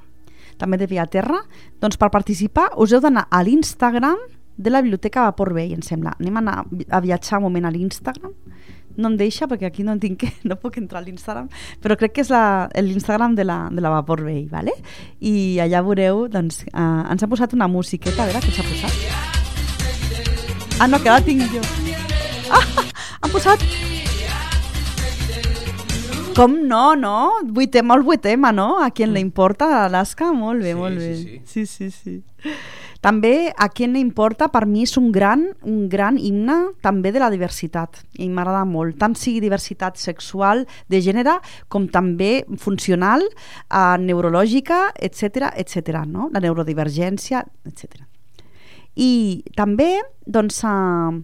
també 0.61 0.79
de 0.81 0.87
Beaterra. 0.89 1.41
Doncs 1.81 1.99
per 2.01 2.11
participar 2.13 2.71
us 2.81 2.93
heu 2.93 3.01
d'anar 3.03 3.27
a 3.29 3.43
l'Instagram 3.43 4.19
de 4.57 4.71
la 4.71 4.81
Biblioteca 4.81 5.27
Vapor 5.27 5.53
Vell, 5.53 5.73
em 5.75 5.83
sembla. 5.83 6.15
Anem 6.19 6.37
a, 6.37 6.43
anar 6.43 6.65
a 6.89 7.01
viatjar 7.03 7.39
un 7.39 7.47
moment 7.49 7.65
a 7.65 7.71
l'Instagram. 7.73 8.33
No 8.95 9.09
em 9.11 9.17
deixa 9.19 9.47
perquè 9.51 9.67
aquí 9.67 9.83
no, 9.83 9.91
en 9.91 9.99
tinc 9.99 10.23
no 10.49 10.55
puc 10.61 10.77
entrar 10.79 11.01
a 11.01 11.05
l'Instagram, 11.05 11.49
però 11.83 11.97
crec 11.99 12.15
que 12.15 12.23
és 12.23 12.31
l'Instagram 12.85 13.35
de, 13.35 13.43
la, 13.43 13.69
de 13.71 13.83
la 13.83 13.91
Vapor 13.97 14.23
Vell, 14.23 14.47
¿vale? 14.51 14.71
i 15.19 15.59
allà 15.59 15.83
veureu, 15.83 16.27
doncs, 16.31 16.63
eh, 16.71 17.01
ens 17.11 17.23
ha 17.23 17.31
posat 17.31 17.53
una 17.57 17.67
musiqueta, 17.67 18.23
a 18.23 18.29
veure 18.31 18.39
què 18.39 18.53
ens 18.53 18.61
ha 18.63 18.69
posat. 18.71 18.95
Ah, 20.79 20.87
no, 20.91 20.99
que 20.99 21.11
la 21.11 21.21
tinc 21.23 21.43
jo. 21.51 21.63
Ah, 22.55 22.61
han 23.25 23.31
posat... 23.33 23.63
Com 26.35 26.55
no, 26.67 26.95
no? 26.99 27.31
Vuitema 27.47 27.95
el 27.95 28.03
vuitema, 28.03 28.51
no? 28.51 28.81
A 28.83 28.89
qui 28.91 29.05
le 29.07 29.21
importa 29.23 29.85
Alaska? 29.85 30.33
Molt 30.35 30.61
bé, 30.61 30.73
Sí, 30.73 30.75
molt 30.75 30.97
bé. 30.99 31.15
sí, 31.15 31.41
sí, 31.45 31.65
sí, 31.65 31.89
sí. 31.91 32.15
També 32.99 33.53
a 33.55 33.69
qui 33.69 33.87
le 33.87 33.99
importa 34.01 34.49
per 34.51 34.65
mi 34.65 34.81
és 34.83 34.97
un 34.97 35.11
gran, 35.13 35.45
un 35.63 35.87
gran 35.87 36.17
himne 36.17 36.73
també 36.81 37.11
de 37.13 37.21
la 37.21 37.29
diversitat 37.29 38.01
i 38.19 38.27
m'agrada 38.27 38.65
molt, 38.65 38.97
tant 38.99 39.15
sigui 39.15 39.39
diversitat 39.39 39.95
sexual 40.01 40.65
de 40.89 40.99
gènere 41.01 41.37
com 41.69 41.87
també 41.87 42.43
funcional, 42.57 43.21
eh, 43.69 43.97
neurològica, 44.01 44.91
etc 44.99 45.53
etc. 45.55 46.03
no? 46.05 46.29
la 46.33 46.41
neurodivergència, 46.41 47.45
etc. 47.65 48.01
I 48.97 49.43
també 49.55 50.01
doncs, 50.25 50.63
eh, 50.65 51.21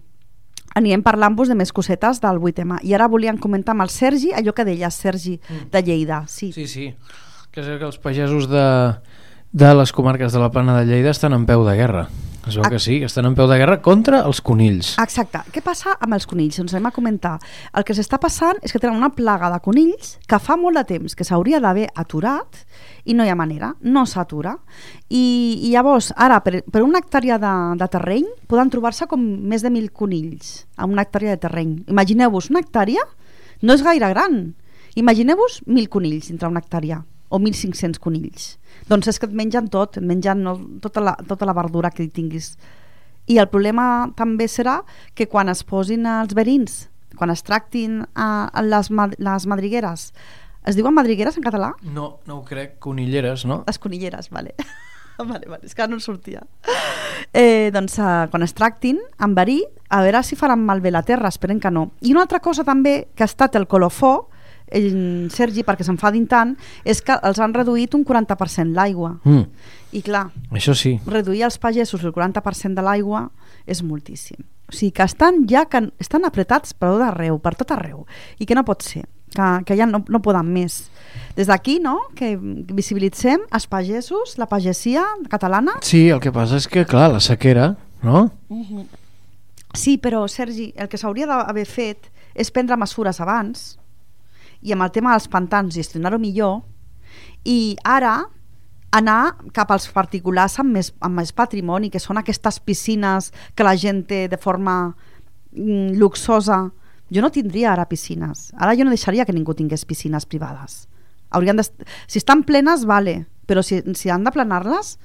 anirem 0.74 1.02
parlant-vos 1.04 1.48
de 1.48 1.56
més 1.58 1.72
cosetes 1.72 2.20
del 2.22 2.38
8M. 2.40 2.78
I 2.82 2.94
ara 2.96 3.08
volíem 3.08 3.38
comentar 3.38 3.74
amb 3.76 3.84
el 3.86 3.92
Sergi 3.92 4.32
allò 4.32 4.54
que 4.54 4.64
deia 4.64 4.90
Sergi 4.90 5.38
de 5.70 5.82
Lleida. 5.82 6.24
Sí, 6.28 6.52
Sí, 6.52 6.66
sí. 6.66 6.94
Que 7.52 7.60
és 7.60 7.66
que 7.78 7.84
els 7.84 7.98
pagesos 8.00 8.48
de, 8.48 8.66
de 9.52 9.74
les 9.76 9.92
comarques 9.92 10.32
de 10.32 10.40
la 10.40 10.50
plana 10.50 10.78
de 10.80 10.86
Lleida 10.88 11.10
estan 11.12 11.34
en 11.36 11.44
peu 11.46 11.64
de 11.68 11.76
guerra. 11.76 12.06
Es 12.42 12.56
veu 12.58 12.64
que 12.66 12.80
sí, 12.82 12.96
que 12.98 13.06
estan 13.06 13.28
en 13.28 13.36
peu 13.38 13.46
de 13.46 13.54
guerra 13.60 13.76
contra 13.84 14.24
els 14.26 14.40
conills. 14.42 14.96
Exacte. 14.98 15.44
Què 15.54 15.60
passa 15.62 15.92
amb 16.02 16.16
els 16.16 16.26
conills? 16.26 16.58
Ens 16.58 16.72
anem 16.74 16.88
a 16.88 16.94
comentar. 16.96 17.36
El 17.76 17.84
que 17.86 17.94
s'està 17.94 18.18
passant 18.18 18.58
és 18.66 18.72
que 18.74 18.80
tenen 18.82 18.96
una 18.98 19.12
plaga 19.14 19.50
de 19.52 19.60
conills 19.62 20.16
que 20.26 20.40
fa 20.42 20.56
molt 20.58 20.80
de 20.80 20.82
temps 20.88 21.14
que 21.14 21.22
s'hauria 21.28 21.60
d'haver 21.62 21.86
aturat 21.94 22.64
i 23.04 23.14
no 23.18 23.24
hi 23.24 23.30
ha 23.32 23.36
manera, 23.38 23.72
no 23.80 24.04
s'atura. 24.06 24.54
I, 25.08 25.22
I 25.66 25.72
llavors, 25.72 26.12
ara, 26.16 26.40
per, 26.44 26.62
per 26.70 26.82
una 26.84 27.00
hectàrea 27.02 27.38
de, 27.42 27.52
de 27.80 27.88
terreny, 27.90 28.28
poden 28.50 28.70
trobar-se 28.70 29.08
com 29.10 29.22
més 29.22 29.64
de 29.64 29.72
mil 29.74 29.90
conills 29.90 30.62
a 30.76 30.86
una 30.86 31.06
hectàrea 31.06 31.34
de 31.34 31.42
terreny. 31.42 31.76
Imagineu-vos, 31.90 32.50
una 32.52 32.62
hectàrea 32.62 33.06
no 33.62 33.74
és 33.74 33.82
gaire 33.86 34.12
gran. 34.14 34.42
Imagineu-vos 34.98 35.62
mil 35.66 35.88
conills 35.90 36.28
dintre 36.30 36.50
una 36.50 36.62
hectàrea 36.62 37.02
o 37.32 37.38
1.500 37.40 37.98
conills. 38.02 38.56
Doncs 38.90 39.08
és 39.08 39.18
que 39.18 39.26
et 39.28 39.34
mengen 39.34 39.70
tot, 39.72 39.96
et 39.96 40.04
mengen 40.04 40.42
no, 40.44 40.56
tota, 40.84 41.00
la, 41.00 41.16
tota 41.28 41.48
la 41.48 41.56
verdura 41.56 41.90
que 41.90 42.04
hi 42.04 42.10
tinguis. 42.12 42.52
I 43.30 43.38
el 43.40 43.48
problema 43.48 44.12
també 44.18 44.48
serà 44.50 44.82
que 45.16 45.28
quan 45.30 45.48
es 45.48 45.62
posin 45.64 46.04
els 46.10 46.34
verins, 46.36 46.90
quan 47.16 47.32
es 47.32 47.44
tractin 47.46 48.02
a, 48.12 48.50
a 48.52 48.62
les, 48.66 48.90
les 49.18 49.46
madrigueres, 49.48 50.10
es 50.66 50.78
diuen 50.78 50.94
madrigueres 50.94 51.36
en 51.36 51.44
català? 51.44 51.72
No, 51.82 52.18
no 52.26 52.38
ho 52.38 52.44
crec, 52.44 52.78
conilleres, 52.78 53.46
no? 53.46 53.62
Les 53.66 53.78
conilleres, 53.78 54.30
vale. 54.30 54.54
vale, 55.18 55.46
vale, 55.46 55.66
és 55.66 55.74
que 55.74 55.86
no 55.88 55.98
em 55.98 56.02
sortia. 56.02 56.42
Eh, 57.32 57.70
doncs 57.74 57.98
eh, 57.98 58.10
quan 58.32 58.44
es 58.46 58.54
tractin 58.56 59.00
amb 59.22 59.38
verí, 59.38 59.60
a 59.92 60.02
veure 60.04 60.22
si 60.26 60.38
faran 60.38 60.62
malbé 60.66 60.92
la 60.92 61.04
terra, 61.06 61.30
esperem 61.32 61.60
que 61.60 61.70
no. 61.70 61.90
I 62.00 62.14
una 62.14 62.24
altra 62.26 62.40
cosa 62.40 62.64
també 62.64 63.08
que 63.14 63.26
ha 63.26 63.30
estat 63.30 63.56
el 63.58 63.68
colofó, 63.70 64.28
el 64.72 65.28
Sergi, 65.32 65.66
perquè 65.66 65.84
s'enfadin 65.84 66.24
tant, 66.30 66.54
és 66.88 67.02
que 67.04 67.18
els 67.28 67.40
han 67.42 67.52
reduït 67.54 67.94
un 67.98 68.06
40% 68.08 68.72
l'aigua. 68.72 69.18
Mm, 69.24 69.68
I 69.92 70.02
clar, 70.06 70.26
això 70.50 70.74
sí. 70.78 70.96
reduir 71.06 71.44
als 71.44 71.58
pagesos 71.60 72.04
el 72.04 72.14
40% 72.14 72.78
de 72.78 72.84
l'aigua 72.84 73.26
és 73.66 73.82
moltíssim. 73.84 74.40
O 74.68 74.72
sigui 74.72 74.94
que 74.96 75.04
estan 75.04 75.44
ja 75.50 75.66
que 75.68 75.84
estan 76.00 76.24
apretats 76.24 76.72
per 76.72 76.94
tot 76.94 77.04
arreu, 77.04 77.36
per 77.42 77.54
tot 77.58 77.74
arreu, 77.76 78.06
i 78.38 78.48
que 78.48 78.56
no 78.56 78.64
pot 78.64 78.86
ser, 78.86 79.04
que, 79.34 79.48
que 79.66 79.76
ja 79.78 79.86
no, 79.88 80.02
no 80.08 80.22
poden 80.24 80.48
més. 80.52 80.84
Des 81.36 81.48
d'aquí, 81.48 81.78
no?, 81.82 81.98
que 82.16 82.34
visibilitzem 82.36 83.44
els 83.52 83.66
pagesos, 83.68 84.36
la 84.40 84.48
pagesia 84.50 85.04
catalana. 85.32 85.78
Sí, 85.84 86.08
el 86.12 86.20
que 86.24 86.32
passa 86.32 86.60
és 86.60 86.68
que, 86.68 86.84
clar, 86.88 87.10
la 87.12 87.22
sequera, 87.24 87.72
no? 88.04 88.26
Sí, 89.74 89.96
però, 89.96 90.26
Sergi, 90.28 90.72
el 90.76 90.90
que 90.92 91.00
s'hauria 91.00 91.28
d'haver 91.30 91.64
fet 91.68 92.10
és 92.36 92.52
prendre 92.52 92.76
mesures 92.80 93.20
abans 93.20 93.72
i 94.62 94.72
amb 94.72 94.84
el 94.84 94.92
tema 94.94 95.16
dels 95.16 95.28
pantans 95.28 95.74
gestionar-ho 95.74 96.20
millor 96.22 96.60
i 97.48 97.74
ara 97.84 98.22
anar 98.92 99.34
cap 99.56 99.72
als 99.72 99.88
particulars 99.92 100.58
amb 100.60 100.76
més, 100.76 100.92
amb 101.00 101.16
més 101.18 101.32
patrimoni, 101.32 101.88
que 101.90 102.00
són 102.00 102.20
aquestes 102.20 102.60
piscines 102.60 103.30
que 103.56 103.64
la 103.64 103.74
gent 103.76 104.04
té 104.08 104.26
de 104.28 104.38
forma 104.38 104.92
mm, 105.56 105.96
luxosa. 105.96 106.66
Jo 107.12 107.20
no 107.20 107.30
tindria 107.30 107.74
ara 107.74 107.88
piscines. 107.90 108.50
Ara 108.56 108.72
jo 108.78 108.86
no 108.86 108.94
deixaria 108.94 109.26
que 109.28 109.34
ningú 109.36 109.52
tingués 109.54 109.84
piscines 109.84 110.24
privades. 110.24 110.86
Haurien 111.30 111.58
de... 111.60 111.66
Si 112.08 112.20
estan 112.20 112.44
plenes, 112.48 112.86
vale, 112.88 113.26
però 113.46 113.60
si, 113.64 113.82
si 113.98 114.08
han 114.08 114.24
de 114.24 114.32
planar-les, 114.32 114.96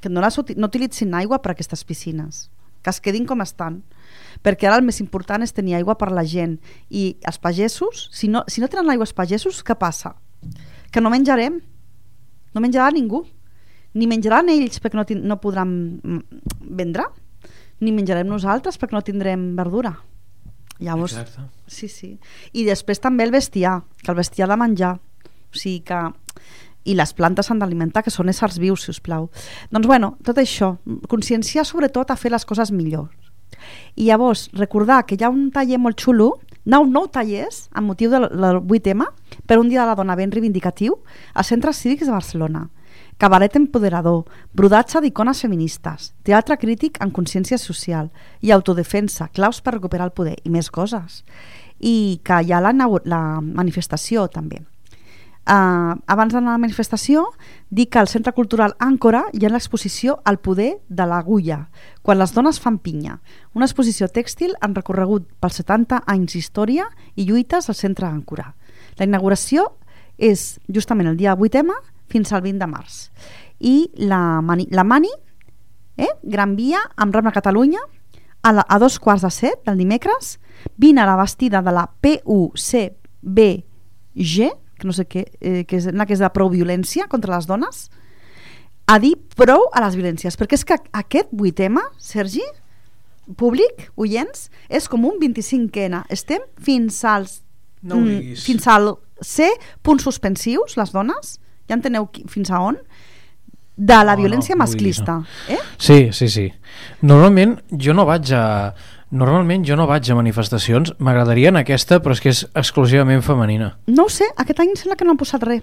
que 0.00 0.10
no, 0.10 0.22
les, 0.22 0.38
no 0.54 0.70
utilitzin 0.70 1.14
aigua 1.18 1.40
per 1.42 1.52
a 1.52 1.56
aquestes 1.56 1.82
piscines, 1.86 2.46
que 2.82 2.90
es 2.94 3.02
quedin 3.02 3.26
com 3.26 3.42
estan. 3.42 3.80
Perquè 4.46 4.68
ara 4.68 4.78
el 4.78 4.86
més 4.86 5.00
important 5.02 5.42
és 5.42 5.54
tenir 5.56 5.74
aigua 5.78 5.96
per 5.98 6.12
la 6.14 6.26
gent. 6.26 6.58
I 6.90 7.16
els 7.26 7.38
pagesos, 7.42 8.06
si 8.14 8.30
no, 8.30 8.44
si 8.46 8.62
no 8.62 8.70
tenen 8.70 8.90
aigua 8.94 9.06
els 9.08 9.16
pagesos, 9.16 9.62
què 9.66 9.74
passa? 9.78 10.14
Que 10.94 11.02
no 11.02 11.10
menjarem. 11.10 11.58
No 12.54 12.62
menjarà 12.62 12.92
ningú. 12.94 13.24
Ni 13.96 14.06
menjaran 14.06 14.52
ells 14.52 14.78
perquè 14.82 14.98
no, 14.98 15.06
no 15.24 15.40
podran 15.42 15.72
vendre. 16.60 17.08
Ni 17.82 17.90
menjarem 17.90 18.28
nosaltres 18.30 18.78
perquè 18.78 18.94
no 18.94 19.02
tindrem 19.02 19.54
verdura 19.58 19.96
llavors, 20.78 21.16
Exacte. 21.16 21.46
sí, 21.66 21.88
sí 21.88 22.18
i 22.52 22.66
després 22.68 23.00
també 23.00 23.24
el 23.24 23.34
bestiar 23.34 23.80
que 24.02 24.12
el 24.12 24.18
bestiar 24.18 24.48
ha 24.48 24.54
de 24.54 24.60
menjar 24.60 24.94
o 24.96 25.56
sigui 25.56 25.80
que 25.86 26.00
i 26.86 26.94
les 26.94 27.12
plantes 27.18 27.48
s'han 27.48 27.58
d'alimentar, 27.58 28.04
que 28.06 28.14
són 28.14 28.30
éssers 28.30 28.60
vius, 28.62 28.84
si 28.86 28.92
us 28.94 29.00
plau. 29.02 29.28
Doncs 29.74 29.88
bueno, 29.90 30.12
tot 30.22 30.38
això, 30.38 30.76
conscienciar 31.10 31.66
sobretot 31.66 32.12
a 32.12 32.16
fer 32.16 32.30
les 32.30 32.46
coses 32.46 32.70
millor. 32.70 33.08
I 33.98 34.06
llavors, 34.06 34.46
recordar 34.54 35.02
que 35.06 35.16
hi 35.18 35.24
ha 35.26 35.32
un 35.32 35.50
taller 35.50 35.80
molt 35.82 35.98
xulo 35.98 36.36
nou, 36.66 36.86
nou 36.86 37.06
tallers 37.10 37.66
amb 37.74 37.90
motiu 37.90 38.10
del, 38.12 38.28
del 38.30 38.60
8M 38.60 39.06
per 39.46 39.58
un 39.58 39.70
dia 39.70 39.82
de 39.82 39.90
la 39.90 39.98
dona 39.98 40.16
ben 40.18 40.32
reivindicatiu 40.34 40.98
als 41.34 41.50
centres 41.50 41.78
cívics 41.82 42.06
de 42.06 42.14
Barcelona. 42.14 42.66
Cabaret 43.16 43.54
empoderador, 43.56 44.26
brodatge 44.52 45.00
d'icones 45.00 45.38
feministes, 45.40 46.10
teatre 46.28 46.58
crític 46.60 46.98
amb 47.00 47.14
consciència 47.16 47.56
social 47.56 48.10
i 48.44 48.52
autodefensa, 48.52 49.30
claus 49.32 49.62
per 49.64 49.78
recuperar 49.78 50.10
el 50.10 50.12
poder 50.12 50.34
i 50.44 50.52
més 50.52 50.68
coses. 50.68 51.22
I 51.80 52.20
que 52.24 52.42
hi 52.44 52.52
ha 52.52 52.60
la, 52.60 52.74
la 52.76 53.22
manifestació 53.40 54.26
també. 54.28 54.60
Uh, 55.46 55.94
abans 56.10 56.34
d'anar 56.34 56.50
a 56.50 56.58
la 56.58 56.60
manifestació, 56.60 57.22
dic 57.70 57.94
que 57.94 58.02
al 58.02 58.10
Centre 58.12 58.34
Cultural 58.36 58.74
Àncora 58.82 59.22
hi 59.32 59.46
ha 59.46 59.52
l'exposició 59.54 60.18
El 60.26 60.40
poder 60.42 60.72
de 60.88 61.08
l'agulla, 61.08 61.60
quan 62.02 62.18
les 62.18 62.36
dones 62.36 62.60
fan 62.60 62.76
pinya. 62.82 63.20
Una 63.54 63.64
exposició 63.64 64.10
tèxtil 64.12 64.56
en 64.60 64.74
recorregut 64.76 65.24
pels 65.40 65.62
70 65.62 66.02
anys 66.04 66.34
d'història 66.34 66.90
i 67.14 67.30
lluites 67.30 67.70
al 67.70 67.80
Centre 67.80 68.10
Àncora. 68.10 68.50
La 68.98 69.08
inauguració 69.08 69.70
és 70.18 70.58
justament 70.68 71.08
el 71.08 71.16
dia 71.16 71.32
8M 71.32 71.72
fins 72.08 72.32
al 72.32 72.42
20 72.44 72.58
de 72.62 72.68
març. 72.70 73.10
I 73.60 73.90
la 74.08 74.40
Mani, 74.44 74.68
la 74.70 74.84
Mani 74.84 75.10
eh? 75.96 76.12
Gran 76.22 76.56
Via 76.56 76.80
amb 76.96 77.14
Rambla 77.14 77.32
Catalunya 77.32 77.80
a, 78.42 78.52
la, 78.52 78.62
a 78.68 78.78
dos 78.78 78.98
quarts 79.00 79.22
de 79.24 79.30
set 79.32 79.64
del 79.66 79.78
dimecres 79.80 80.38
vine 80.76 81.00
a 81.02 81.06
la 81.08 81.16
vestida 81.16 81.62
de 81.62 81.72
la 81.72 81.86
PUCBG 82.00 82.94
que 84.76 84.84
no 84.84 84.92
sé 84.92 85.06
què, 85.08 85.24
eh, 85.40 85.64
que 85.64 85.78
és 85.80 85.88
la 85.88 86.04
que 86.04 86.12
és 86.12 86.20
de 86.20 86.28
prou 86.34 86.50
violència 86.52 87.08
contra 87.08 87.34
les 87.34 87.48
dones 87.48 87.88
a 88.86 88.98
dir 89.02 89.16
prou 89.34 89.66
a 89.72 89.80
les 89.86 89.96
violències 89.96 90.36
perquè 90.36 90.54
és 90.58 90.66
que 90.68 90.76
aquest 90.92 91.32
8M, 91.32 91.80
Sergi 91.98 92.44
públic, 93.40 93.88
oients 93.96 94.50
és 94.68 94.86
com 94.88 95.08
un 95.08 95.16
25N 95.22 96.04
estem 96.12 96.44
fins 96.62 97.02
als 97.04 97.40
No 97.86 98.00
mm, 98.00 98.34
fins 98.40 98.66
al 98.72 98.94
C 99.22 99.46
punts 99.84 100.02
suspensius, 100.06 100.76
les 100.80 100.92
dones 100.94 101.36
ja 101.68 101.76
enteneu 101.78 102.08
qui, 102.12 102.24
fins 102.30 102.50
a 102.50 102.60
on 102.62 102.78
de 103.76 103.96
la 104.04 104.14
No, 104.16 104.22
violència 104.22 104.54
no, 104.54 104.60
no 104.60 104.64
masclista 104.64 105.18
eh? 105.48 105.58
Sí, 105.78 106.10
sí, 106.12 106.28
sí. 106.28 106.46
Normalment 107.02 107.58
jo 107.70 107.94
no 107.94 108.06
vaig 108.08 108.32
a... 108.32 108.74
Normalment 109.16 109.62
jo 109.62 109.76
no 109.78 109.84
vaig 109.86 110.08
a 110.10 110.16
manifestacions, 110.18 110.90
m'agradaria 110.98 111.52
en 111.52 111.60
aquesta, 111.60 112.00
però 112.02 112.16
és 112.16 112.20
que 112.20 112.32
és 112.32 112.40
exclusivament 112.58 113.22
femenina. 113.22 113.76
No 113.86 114.08
ho 114.08 114.10
sé, 114.10 114.26
aquest 114.34 114.64
any 114.64 114.72
sembla 114.74 114.96
que 114.98 115.06
no 115.06 115.14
han 115.14 115.20
posat 115.20 115.44
res. 115.46 115.62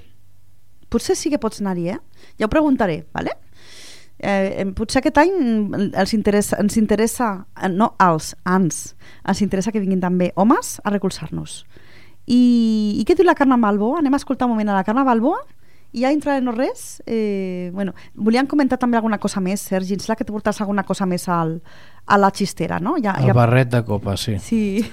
Potser 0.87 1.17
sí 1.19 1.31
que 1.33 1.41
pots 1.41 1.59
anar-hi, 1.59 1.89
eh? 1.91 1.97
Ja 2.39 2.47
ho 2.47 2.51
preguntaré, 2.53 3.01
¿vale? 3.11 3.33
Eh, 4.23 4.63
potser 4.77 5.01
aquest 5.01 5.19
any 5.19 5.33
els 5.91 6.13
interessa, 6.15 6.55
ens 6.63 6.77
interessa, 6.79 7.33
eh, 7.59 7.67
no 7.67 7.95
als, 7.99 8.31
ans, 8.45 8.93
ens 9.27 9.41
interessa 9.43 9.73
que 9.73 9.81
vinguin 9.83 9.99
també 9.99 10.31
homes 10.39 10.77
a 10.79 10.93
recolzar-nos. 10.93 11.65
I, 12.23 12.39
I 13.01 13.03
què 13.03 13.17
diu 13.19 13.27
la 13.27 13.35
Carme 13.35 13.59
Balboa? 13.59 13.99
Anem 13.99 14.15
a 14.15 14.21
escoltar 14.21 14.47
un 14.47 14.53
moment 14.55 14.71
a 14.71 14.77
la 14.77 14.85
Carme 14.87 15.03
Balboa 15.03 15.41
i 15.93 16.01
ja 16.01 16.11
entraré 16.11 16.41
no 16.41 16.51
res. 16.51 17.01
Eh, 17.05 17.69
bueno, 17.73 17.93
volíem 18.13 18.49
comentar 18.49 18.79
també 18.81 18.97
alguna 18.97 19.19
cosa 19.21 19.41
més, 19.41 19.61
Sergi. 19.61 19.93
Em 19.93 20.01
sembla 20.01 20.17
que 20.19 20.25
te 20.25 20.33
portes 20.33 20.59
alguna 20.61 20.83
cosa 20.83 21.05
més 21.05 21.27
al, 21.29 21.59
a 22.05 22.17
la 22.17 22.31
xistera, 22.33 22.79
no? 22.81 22.97
Ja, 23.01 23.15
El 23.21 23.33
barret 23.37 23.71
de 23.71 23.83
copa, 23.85 24.17
sí. 24.17 24.37
Sí. 24.41 24.83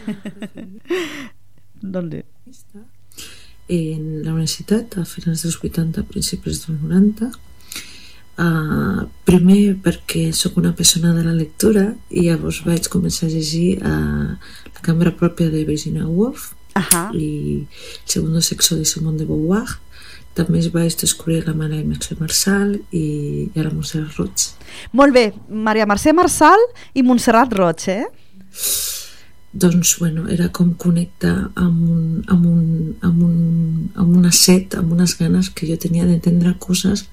bé. 1.81 2.25
en 3.71 4.25
la 4.25 4.33
universitat 4.35 4.99
a 4.99 5.05
finals 5.07 5.45
dels 5.47 5.57
80, 5.63 6.03
principis 6.11 6.67
dels 6.67 6.83
90 6.83 7.31
Uh, 8.41 9.03
primer 9.29 9.75
perquè 9.85 10.31
sóc 10.33 10.55
una 10.57 10.71
persona 10.73 11.11
de 11.13 11.27
la 11.27 11.35
lectura 11.37 11.83
i 12.09 12.23
llavors 12.25 12.63
vaig 12.65 12.87
començar 12.89 13.27
a 13.27 13.33
llegir 13.35 13.83
uh, 13.85 14.31
la 14.31 14.85
cambra 14.87 15.13
pròpia 15.13 15.51
de 15.53 15.61
Virginia 15.69 16.07
Woolf 16.07 16.55
Ajá. 16.73 17.11
i 17.13 17.27
el 17.59 17.67
segundo 18.09 18.41
sexo 18.41 18.79
de 18.79 18.87
Simone 18.89 19.19
de 19.19 19.27
Beauvoir 19.29 19.67
també 20.39 20.61
es 20.61 20.71
vaig 20.73 20.95
descobrir 21.01 21.43
la 21.47 21.55
mare 21.57 21.81
de 21.81 21.87
Mercè 21.89 22.17
Marçal 22.21 22.77
i, 22.95 23.05
i 23.51 23.59
la 23.59 23.73
Montserrat 23.73 24.17
Roig. 24.19 24.47
Molt 24.97 25.15
bé, 25.17 25.31
Maria 25.49 25.89
Mercè 25.91 26.15
Marçal 26.17 26.63
i 26.95 27.05
Montserrat 27.07 27.53
Roig, 27.59 27.89
eh? 27.91 28.07
doncs 29.53 29.97
bueno, 29.99 30.29
era 30.31 30.49
com 30.55 30.75
connectar 30.79 31.51
amb, 31.59 31.79
un, 31.91 32.03
amb, 32.29 32.47
un, 32.47 32.97
amb, 33.03 33.23
un, 33.27 33.89
amb 33.99 34.17
una 34.17 34.31
set, 34.31 34.77
amb 34.79 34.93
unes 34.95 35.17
ganes 35.19 35.51
que 35.51 35.67
jo 35.67 35.79
tenia 35.81 36.07
d'entendre 36.07 36.55
coses 36.63 37.09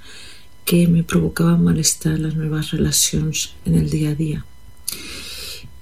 que 0.68 0.84
me 0.88 1.02
provocaven 1.02 1.64
malestar 1.64 2.14
en 2.14 2.28
les 2.28 2.36
meves 2.36 2.72
relacions 2.76 3.56
en 3.66 3.80
el 3.80 3.90
dia 3.90 4.12
a 4.12 4.16
dia. 4.20 4.44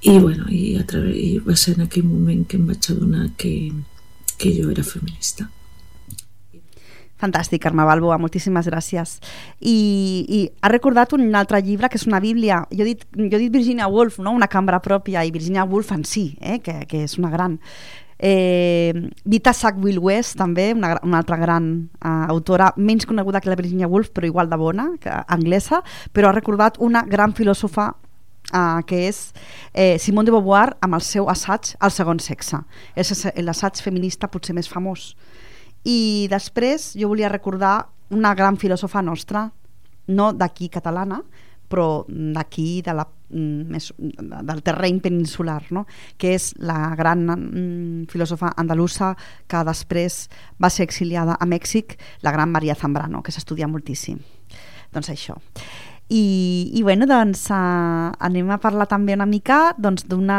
I 0.06 0.20
bueno 0.20 0.46
i, 0.54 0.78
a 0.78 0.86
través, 0.86 1.18
i 1.18 1.40
va 1.44 1.58
ser 1.58 1.76
en 1.76 1.88
aquell 1.90 2.06
moment 2.06 2.46
que 2.48 2.60
em 2.60 2.68
vaig 2.70 2.92
adonar 2.94 3.28
que, 3.36 3.74
que 4.38 4.54
jo 4.56 4.70
era 4.72 4.86
feminista 4.86 5.50
Fantàstic, 7.22 7.62
Carme 7.64 7.86
Balboa, 7.88 8.18
moltíssimes 8.20 8.68
gràcies. 8.68 9.18
I, 9.62 9.76
I 10.28 10.40
ha 10.62 10.72
recordat 10.72 11.14
un 11.16 11.30
altre 11.36 11.62
llibre 11.64 11.90
que 11.90 12.00
és 12.00 12.08
una 12.10 12.20
bíblia. 12.20 12.64
Jo 12.72 12.84
he 12.84 12.90
dit, 12.92 13.06
jo 13.16 13.30
he 13.38 13.44
dit 13.46 13.54
Virginia 13.54 13.88
Woolf, 13.88 14.20
no? 14.20 14.36
una 14.36 14.52
cambra 14.52 14.82
pròpia, 14.84 15.24
i 15.24 15.32
Virginia 15.32 15.64
Woolf 15.64 15.94
en 15.96 16.04
si, 16.04 16.34
eh? 16.42 16.60
que, 16.64 16.82
que 16.90 17.06
és 17.08 17.20
una 17.22 17.32
gran... 17.34 17.60
Eh, 18.18 19.12
Vita 19.28 19.52
Sackville 19.52 20.00
West 20.00 20.38
també, 20.40 20.70
una, 20.72 20.94
una 21.04 21.20
altra 21.20 21.36
gran 21.36 21.66
eh, 22.00 22.14
autora, 22.32 22.70
menys 22.78 23.08
coneguda 23.08 23.42
que 23.44 23.52
la 23.52 23.60
Virginia 23.60 23.90
Woolf, 23.92 24.14
però 24.16 24.28
igual 24.28 24.52
de 24.52 24.60
bona, 24.60 24.90
que, 25.04 25.12
anglesa, 25.12 25.82
però 26.16 26.30
ha 26.30 26.36
recordat 26.36 26.80
una 26.80 27.04
gran 27.08 27.36
filòsofa 27.36 27.90
uh, 28.54 28.82
que 28.88 29.06
és 29.10 29.20
eh, 29.74 29.98
Simone 30.00 30.30
de 30.30 30.36
Beauvoir 30.36 30.76
amb 30.86 30.98
el 30.98 31.04
seu 31.04 31.30
assaig 31.32 31.76
al 31.80 31.92
segon 31.92 32.20
sexe. 32.24 32.62
És 32.96 33.12
l'assaig 33.36 33.82
feminista 33.84 34.32
potser 34.32 34.56
més 34.56 34.72
famós. 34.72 35.14
I 35.86 36.28
després 36.32 36.94
jo 36.98 37.12
volia 37.12 37.30
recordar 37.30 37.78
una 38.16 38.34
gran 38.38 38.58
filòsofa 38.58 39.02
nostra, 39.06 39.48
no 40.08 40.32
d'aquí 40.34 40.70
catalana, 40.70 41.22
però 41.70 42.06
d'aquí 42.08 42.82
de 42.86 42.94
la, 42.94 43.06
mm, 43.30 43.72
més, 43.72 43.92
del 43.98 44.62
terreny 44.64 45.00
peninsular, 45.02 45.64
no? 45.72 45.86
que 46.18 46.36
és 46.36 46.54
la 46.62 46.96
gran 46.96 47.26
mm, 47.26 48.06
filòsofa 48.12 48.54
andalusa 48.58 49.16
que 49.48 49.64
després 49.66 50.28
va 50.62 50.70
ser 50.70 50.86
exiliada 50.86 51.38
a 51.40 51.46
Mèxic, 51.46 51.98
la 52.22 52.32
gran 52.32 52.52
Maria 52.52 52.76
Zambrano, 52.76 53.24
que 53.24 53.34
s'estudia 53.34 53.68
moltíssim. 53.68 54.20
Doncs 54.94 55.10
això. 55.10 55.36
I, 56.06 56.70
i 56.78 56.84
bueno, 56.86 57.08
doncs 57.10 57.48
uh, 57.50 58.14
anem 58.22 58.52
a 58.54 58.60
parlar 58.62 58.86
també 58.86 59.16
una 59.18 59.26
mica 59.26 59.74
doncs, 59.82 60.06
d'un 60.06 60.30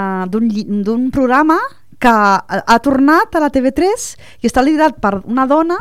d'un 0.86 1.08
programa 1.10 1.58
que 1.98 2.12
ha, 2.12 2.78
tornat 2.84 3.34
a 3.36 3.40
la 3.40 3.50
TV3 3.52 4.06
i 4.42 4.48
està 4.48 4.62
liderat 4.64 4.98
per 5.00 5.20
una 5.24 5.46
dona 5.48 5.78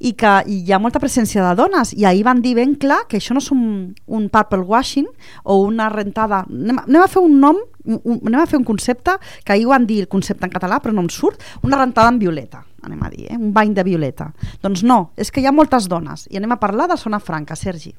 i 0.00 0.14
que 0.16 0.30
hi 0.48 0.72
ha 0.72 0.80
molta 0.80 1.00
presència 1.02 1.44
de 1.44 1.52
dones. 1.58 1.92
I 1.92 2.06
ahir 2.08 2.24
van 2.24 2.40
dir 2.40 2.54
ben 2.56 2.74
clar 2.80 3.02
que 3.08 3.20
això 3.20 3.36
no 3.36 3.42
és 3.44 3.50
un, 3.52 3.92
un 4.06 4.28
purple 4.32 4.64
washing 4.64 5.08
o 5.44 5.60
una 5.66 5.90
rentada. 5.92 6.46
Anem, 6.48 6.80
anem 6.86 7.04
a 7.04 7.10
fer 7.12 7.22
un 7.24 7.36
nom 7.42 7.60
un, 7.84 8.18
anem 8.26 8.40
a 8.40 8.48
fer 8.48 8.58
un 8.58 8.64
concepte 8.64 9.14
que 9.44 9.54
ahir 9.54 9.68
van 9.68 9.86
dir 9.88 10.02
el 10.02 10.08
concepte 10.08 10.44
en 10.46 10.52
català 10.52 10.80
però 10.80 10.92
no 10.94 11.04
em 11.04 11.12
surt, 11.12 11.42
una 11.64 11.78
rentada 11.80 12.12
en 12.12 12.18
violeta. 12.20 12.64
Anem 12.82 13.00
a 13.04 13.10
dir, 13.12 13.26
eh? 13.28 13.36
un 13.36 13.52
bany 13.52 13.74
de 13.76 13.84
violeta. 13.84 14.30
Doncs 14.62 14.84
no, 14.88 15.10
és 15.20 15.28
que 15.30 15.42
hi 15.42 15.48
ha 15.48 15.52
moltes 15.52 15.88
dones. 15.88 16.26
I 16.32 16.40
anem 16.40 16.56
a 16.56 16.60
parlar 16.60 16.88
de 16.88 16.96
Zona 16.96 17.20
Franca, 17.20 17.56
Sergi. 17.56 17.92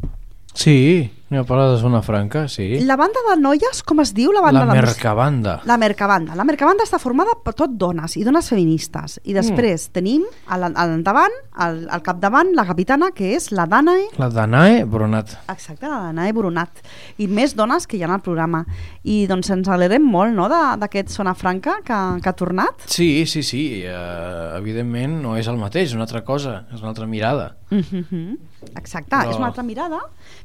Sí, 0.53 1.05
anem 1.31 1.45
a 1.45 1.47
parlar 1.47 1.69
de 1.71 1.77
Zona 1.79 2.01
Franca, 2.01 2.49
sí. 2.49 2.81
la 2.83 2.97
banda 2.99 3.21
de 3.29 3.37
noies, 3.39 3.79
com 3.87 4.01
es 4.03 4.11
diu 4.11 4.33
la 4.35 4.41
banda 4.43 4.65
La 4.65 4.73
de 4.73 4.81
Mercabanda. 4.81 5.53
La 5.63 5.77
Mercabanda. 5.79 6.35
La 6.35 6.43
Mercabanda 6.43 6.83
està 6.83 6.99
formada 6.99 7.37
per 7.39 7.53
tot 7.55 7.71
dones 7.79 8.17
i 8.19 8.25
dones 8.27 8.49
feministes. 8.51 9.15
I 9.23 9.35
després 9.37 9.87
mm. 9.87 9.93
tenim 9.95 10.25
a 10.51 10.59
la- 10.59 10.73
l'endavant, 10.75 11.31
al, 11.55 11.85
al 11.87 12.03
capdavant, 12.03 12.51
la 12.57 12.65
capitana, 12.67 13.13
que 13.15 13.31
és 13.37 13.47
la 13.55 13.63
Danae, 13.63 14.09
La 14.19 14.27
Danae 14.27 14.83
Bronat. 14.83 15.37
exacte, 15.47 15.87
la 15.87 16.01
Danae 16.09 16.35
Brunat. 16.35 16.83
I 17.15 17.29
més 17.31 17.55
dones 17.55 17.87
que 17.87 17.95
hi 17.95 18.03
ha 18.03 18.11
al 18.11 18.19
programa. 18.19 18.65
I 19.07 19.23
doncs 19.31 19.53
ens 19.55 19.71
alegrem 19.71 20.03
molt, 20.03 20.35
no?, 20.35 20.49
d'aquest 20.51 21.15
Zona 21.15 21.31
Franca 21.33 21.77
que, 21.79 22.01
que 22.19 22.27
ha 22.29 22.35
tornat. 22.35 22.83
Sí, 22.91 23.23
sí, 23.25 23.39
sí. 23.41 23.85
Uh, 23.87 24.57
evidentment 24.59 25.21
no 25.23 25.37
és 25.39 25.47
el 25.47 25.55
mateix, 25.55 25.93
és 25.93 25.95
una 25.95 26.03
altra 26.09 26.25
cosa, 26.27 26.65
és 26.73 26.83
una 26.83 26.91
altra 26.91 27.07
mirada. 27.07 27.55
Mm 27.71 27.79
-hmm. 27.79 28.37
Exacte, 28.75 29.15
Però- 29.15 29.29
és 29.29 29.37
una 29.37 29.47
altra 29.47 29.63
mirada, 29.63 29.99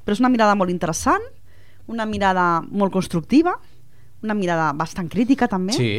però 0.04 0.12
és 0.12 0.20
una 0.20 0.28
mirada 0.28 0.54
molt 0.54 0.70
interessant, 0.76 1.24
una 1.88 2.06
mirada 2.06 2.60
molt 2.66 2.92
constructiva, 2.94 3.56
una 4.22 4.34
mirada 4.34 4.72
bastant 4.76 5.08
crítica 5.12 5.48
també. 5.48 5.74
Sí. 5.76 5.90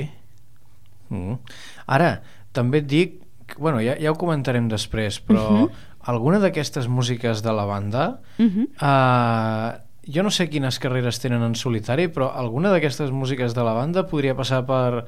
Mm. 1.10 1.38
Ara, 1.88 2.12
també 2.56 2.82
et 2.84 2.88
dic, 2.90 3.20
bueno, 3.58 3.80
ja, 3.84 3.96
ja 4.00 4.12
ho 4.12 4.18
comentarem 4.20 4.68
després, 4.72 5.22
però 5.24 5.46
Mhm. 5.52 5.70
alguna 6.12 6.40
d'aquestes 6.40 6.88
músiques 6.88 7.44
de 7.44 7.54
la 7.54 7.66
banda, 7.66 8.22
Mhm. 8.38 8.68
uh, 8.82 9.80
jo 10.08 10.24
no 10.24 10.32
sé 10.32 10.50
quines 10.50 10.80
carreres 10.80 11.20
tenen 11.20 11.44
en 11.44 11.56
solitari, 11.56 12.08
però 12.08 12.32
alguna 12.34 12.72
d'aquestes 12.72 13.12
músiques 13.12 13.54
de 13.54 13.64
la 13.64 13.74
banda 13.74 14.08
podria 14.08 14.36
passar 14.36 14.66
per 14.66 15.06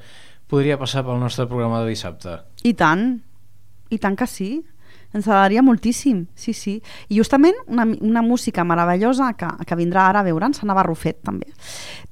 podria 0.50 0.76
passar 0.78 1.04
pel 1.06 1.20
nostre 1.20 1.46
programa 1.46 1.80
de 1.84 1.90
dissabte. 1.90 2.40
I 2.64 2.74
tant, 2.74 3.20
i 3.88 3.98
tant 3.98 4.16
que 4.18 4.26
sí. 4.26 4.64
Ens 5.12 5.26
agradaria 5.26 5.62
moltíssim, 5.66 6.26
sí, 6.38 6.52
sí. 6.54 6.76
I 7.10 7.16
justament 7.18 7.56
una, 7.66 7.84
una 8.00 8.22
música 8.22 8.62
meravellosa 8.64 9.32
que, 9.34 9.48
que 9.66 9.74
vindrà 9.78 10.04
ara 10.08 10.20
a 10.20 10.26
veure'ns, 10.26 10.62
Anna 10.62 10.76
Barrufet, 10.78 11.18
també. 11.26 11.48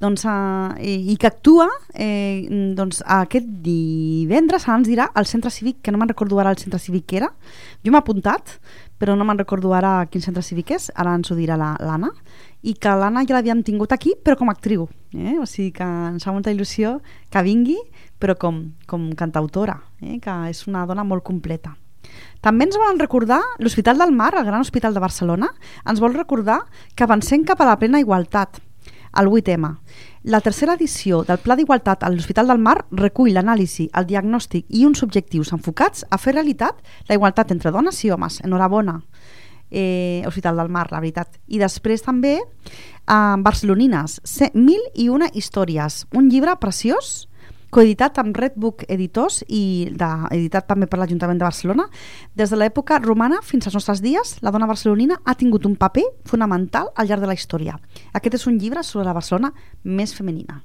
Doncs, 0.02 0.24
uh, 0.26 0.74
i, 0.82 1.12
i 1.12 1.16
que 1.16 1.28
actua 1.30 1.68
eh, 1.94 2.48
doncs, 2.74 3.04
aquest 3.06 3.46
divendres, 3.62 4.66
ens 4.68 4.90
dirà, 4.90 5.08
al 5.14 5.26
centre 5.30 5.50
cívic, 5.54 5.78
que 5.82 5.94
no 5.94 5.98
me'n 6.02 6.10
recordo 6.10 6.40
ara 6.42 6.50
el 6.50 6.58
centre 6.58 6.80
cívic 6.82 7.06
que 7.06 7.20
era. 7.22 7.30
Jo 7.86 7.94
m'he 7.94 8.02
apuntat, 8.02 8.58
però 8.98 9.14
no 9.14 9.24
me'n 9.24 9.38
recordo 9.38 9.72
ara 9.78 10.02
quin 10.10 10.22
centre 10.24 10.42
cívic 10.42 10.74
és, 10.74 10.90
ara 10.98 11.14
ens 11.14 11.30
ho 11.30 11.38
dirà 11.38 11.56
la- 11.56 11.76
l'Anna, 11.78 12.10
i 12.66 12.74
que 12.74 12.90
l'Anna 12.98 13.22
ja 13.22 13.36
l'havíem 13.38 13.62
tingut 13.62 13.92
aquí, 13.94 14.16
però 14.18 14.34
com 14.36 14.50
a 14.50 14.56
actriu. 14.58 14.88
Eh? 15.14 15.36
O 15.38 15.46
sigui 15.46 15.70
que 15.78 15.86
ens 15.86 16.26
fa 16.26 16.34
molta 16.34 16.50
il·lusió 16.50 16.98
que 17.30 17.42
vingui, 17.46 17.78
però 18.18 18.34
com, 18.34 18.64
com 18.90 19.12
cantautora, 19.14 19.78
eh? 20.02 20.18
que 20.18 20.34
és 20.50 20.66
una 20.66 20.82
dona 20.86 21.04
molt 21.06 21.22
completa. 21.22 21.76
També 22.40 22.64
ens 22.68 22.76
volen 22.78 22.98
recordar 23.00 23.40
l'Hospital 23.58 23.98
del 23.98 24.12
Mar, 24.14 24.32
el 24.38 24.44
Gran 24.46 24.60
Hospital 24.60 24.94
de 24.94 25.00
Barcelona, 25.02 25.48
ens 25.86 26.00
vol 26.00 26.14
recordar 26.14 26.60
que 26.94 27.04
avancem 27.04 27.44
cap 27.44 27.60
a 27.60 27.66
la 27.66 27.78
plena 27.78 27.98
igualtat, 28.00 28.60
el 29.18 29.26
8M. 29.26 29.72
La 30.24 30.40
tercera 30.44 30.74
edició 30.74 31.22
del 31.24 31.38
Pla 31.38 31.56
d'Igualtat 31.56 32.02
a 32.04 32.10
l'Hospital 32.12 32.46
del 32.52 32.58
Mar 32.62 32.76
recull 32.92 33.32
l'anàlisi, 33.34 33.88
el 33.96 34.06
diagnòstic 34.06 34.66
i 34.68 34.84
uns 34.86 35.02
objectius 35.02 35.50
enfocats 35.56 36.04
a 36.10 36.18
fer 36.18 36.34
realitat 36.36 36.76
la 37.08 37.16
igualtat 37.16 37.50
entre 37.50 37.72
dones 37.72 37.98
i 38.04 38.10
homes. 38.10 38.40
Enhorabona, 38.44 39.00
eh, 39.70 40.22
Hospital 40.26 40.56
del 40.56 40.68
Mar, 40.68 40.86
la 40.92 41.00
veritat. 41.00 41.38
I 41.48 41.58
després 41.58 42.02
també 42.04 42.36
eh, 42.38 43.34
Barcelonines, 43.38 44.20
se- 44.24 44.50
mil 44.54 44.80
i 44.94 45.08
una 45.08 45.28
històries, 45.32 46.06
un 46.12 46.28
llibre 46.28 46.54
preciós 46.60 47.28
coeditat 47.70 48.18
amb 48.22 48.36
Redbook 48.36 48.84
Editors 48.88 49.42
i 49.48 49.88
de, 49.92 50.08
editat 50.34 50.68
també 50.70 50.88
per 50.88 51.00
l'Ajuntament 51.00 51.40
de 51.40 51.46
Barcelona. 51.46 51.88
Des 52.38 52.50
de 52.52 52.58
l'època 52.58 53.00
romana 53.04 53.42
fins 53.44 53.68
als 53.68 53.76
nostres 53.76 54.02
dies, 54.04 54.38
la 54.42 54.52
dona 54.54 54.68
barcelonina 54.70 55.20
ha 55.24 55.36
tingut 55.38 55.68
un 55.68 55.76
paper 55.76 56.06
fonamental 56.28 56.92
al 56.96 57.10
llarg 57.10 57.24
de 57.24 57.30
la 57.30 57.36
història. 57.36 57.78
Aquest 58.12 58.40
és 58.40 58.48
un 58.48 58.58
llibre 58.58 58.82
sobre 58.82 59.06
la 59.08 59.16
Barcelona 59.16 59.52
més 59.84 60.14
femenina. 60.16 60.62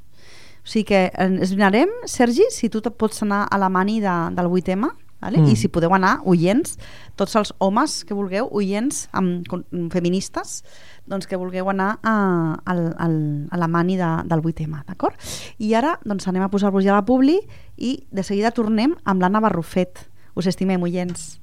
O 0.64 0.70
sigui 0.70 0.88
que 0.94 1.06
eh, 1.12 1.28
ens 1.28 1.52
mirarem, 1.52 1.92
Sergi, 2.08 2.48
si 2.56 2.70
tu 2.72 2.82
pots 2.82 3.24
anar 3.26 3.44
a 3.52 3.60
la 3.60 3.70
mani 3.70 4.00
de, 4.00 4.14
del 4.36 4.48
8M, 4.48 4.94
vale? 5.24 5.40
Mm. 5.42 5.52
i 5.54 5.56
si 5.60 5.70
podeu 5.72 5.94
anar, 5.96 6.18
oients, 6.30 6.78
tots 7.20 7.36
els 7.40 7.54
homes 7.64 8.02
que 8.06 8.14
vulgueu, 8.18 8.50
oients 8.52 9.08
amb, 9.16 9.48
con- 9.50 9.66
feministes, 9.94 10.62
doncs 11.10 11.28
que 11.28 11.40
vulgueu 11.40 11.70
anar 11.72 11.98
a, 12.04 12.16
al, 12.66 12.84
al, 13.00 13.16
a 13.52 13.58
la 13.60 13.68
mani 13.68 13.98
de, 14.00 14.10
del 14.30 14.44
8M, 14.44 14.84
d'acord? 14.88 15.16
I 15.60 15.74
ara 15.80 15.98
doncs 16.06 16.28
anem 16.32 16.44
a 16.46 16.52
posar-vos 16.54 16.84
ja 16.86 16.94
a 16.96 17.00
la 17.02 17.06
publi 17.08 17.40
i 17.78 17.96
de 18.12 18.24
seguida 18.24 18.52
tornem 18.56 18.96
amb 19.04 19.24
l'Anna 19.24 19.42
Barrufet. 19.44 20.06
Us 20.36 20.48
estimem, 20.50 20.82
oients. 20.84 21.40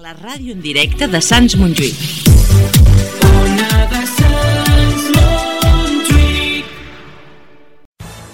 La 0.00 0.14
ràdio 0.16 0.54
en 0.56 0.62
directe 0.64 1.08
de 1.10 1.20
Sants 1.20 1.58
Montjuïc. 1.60 1.98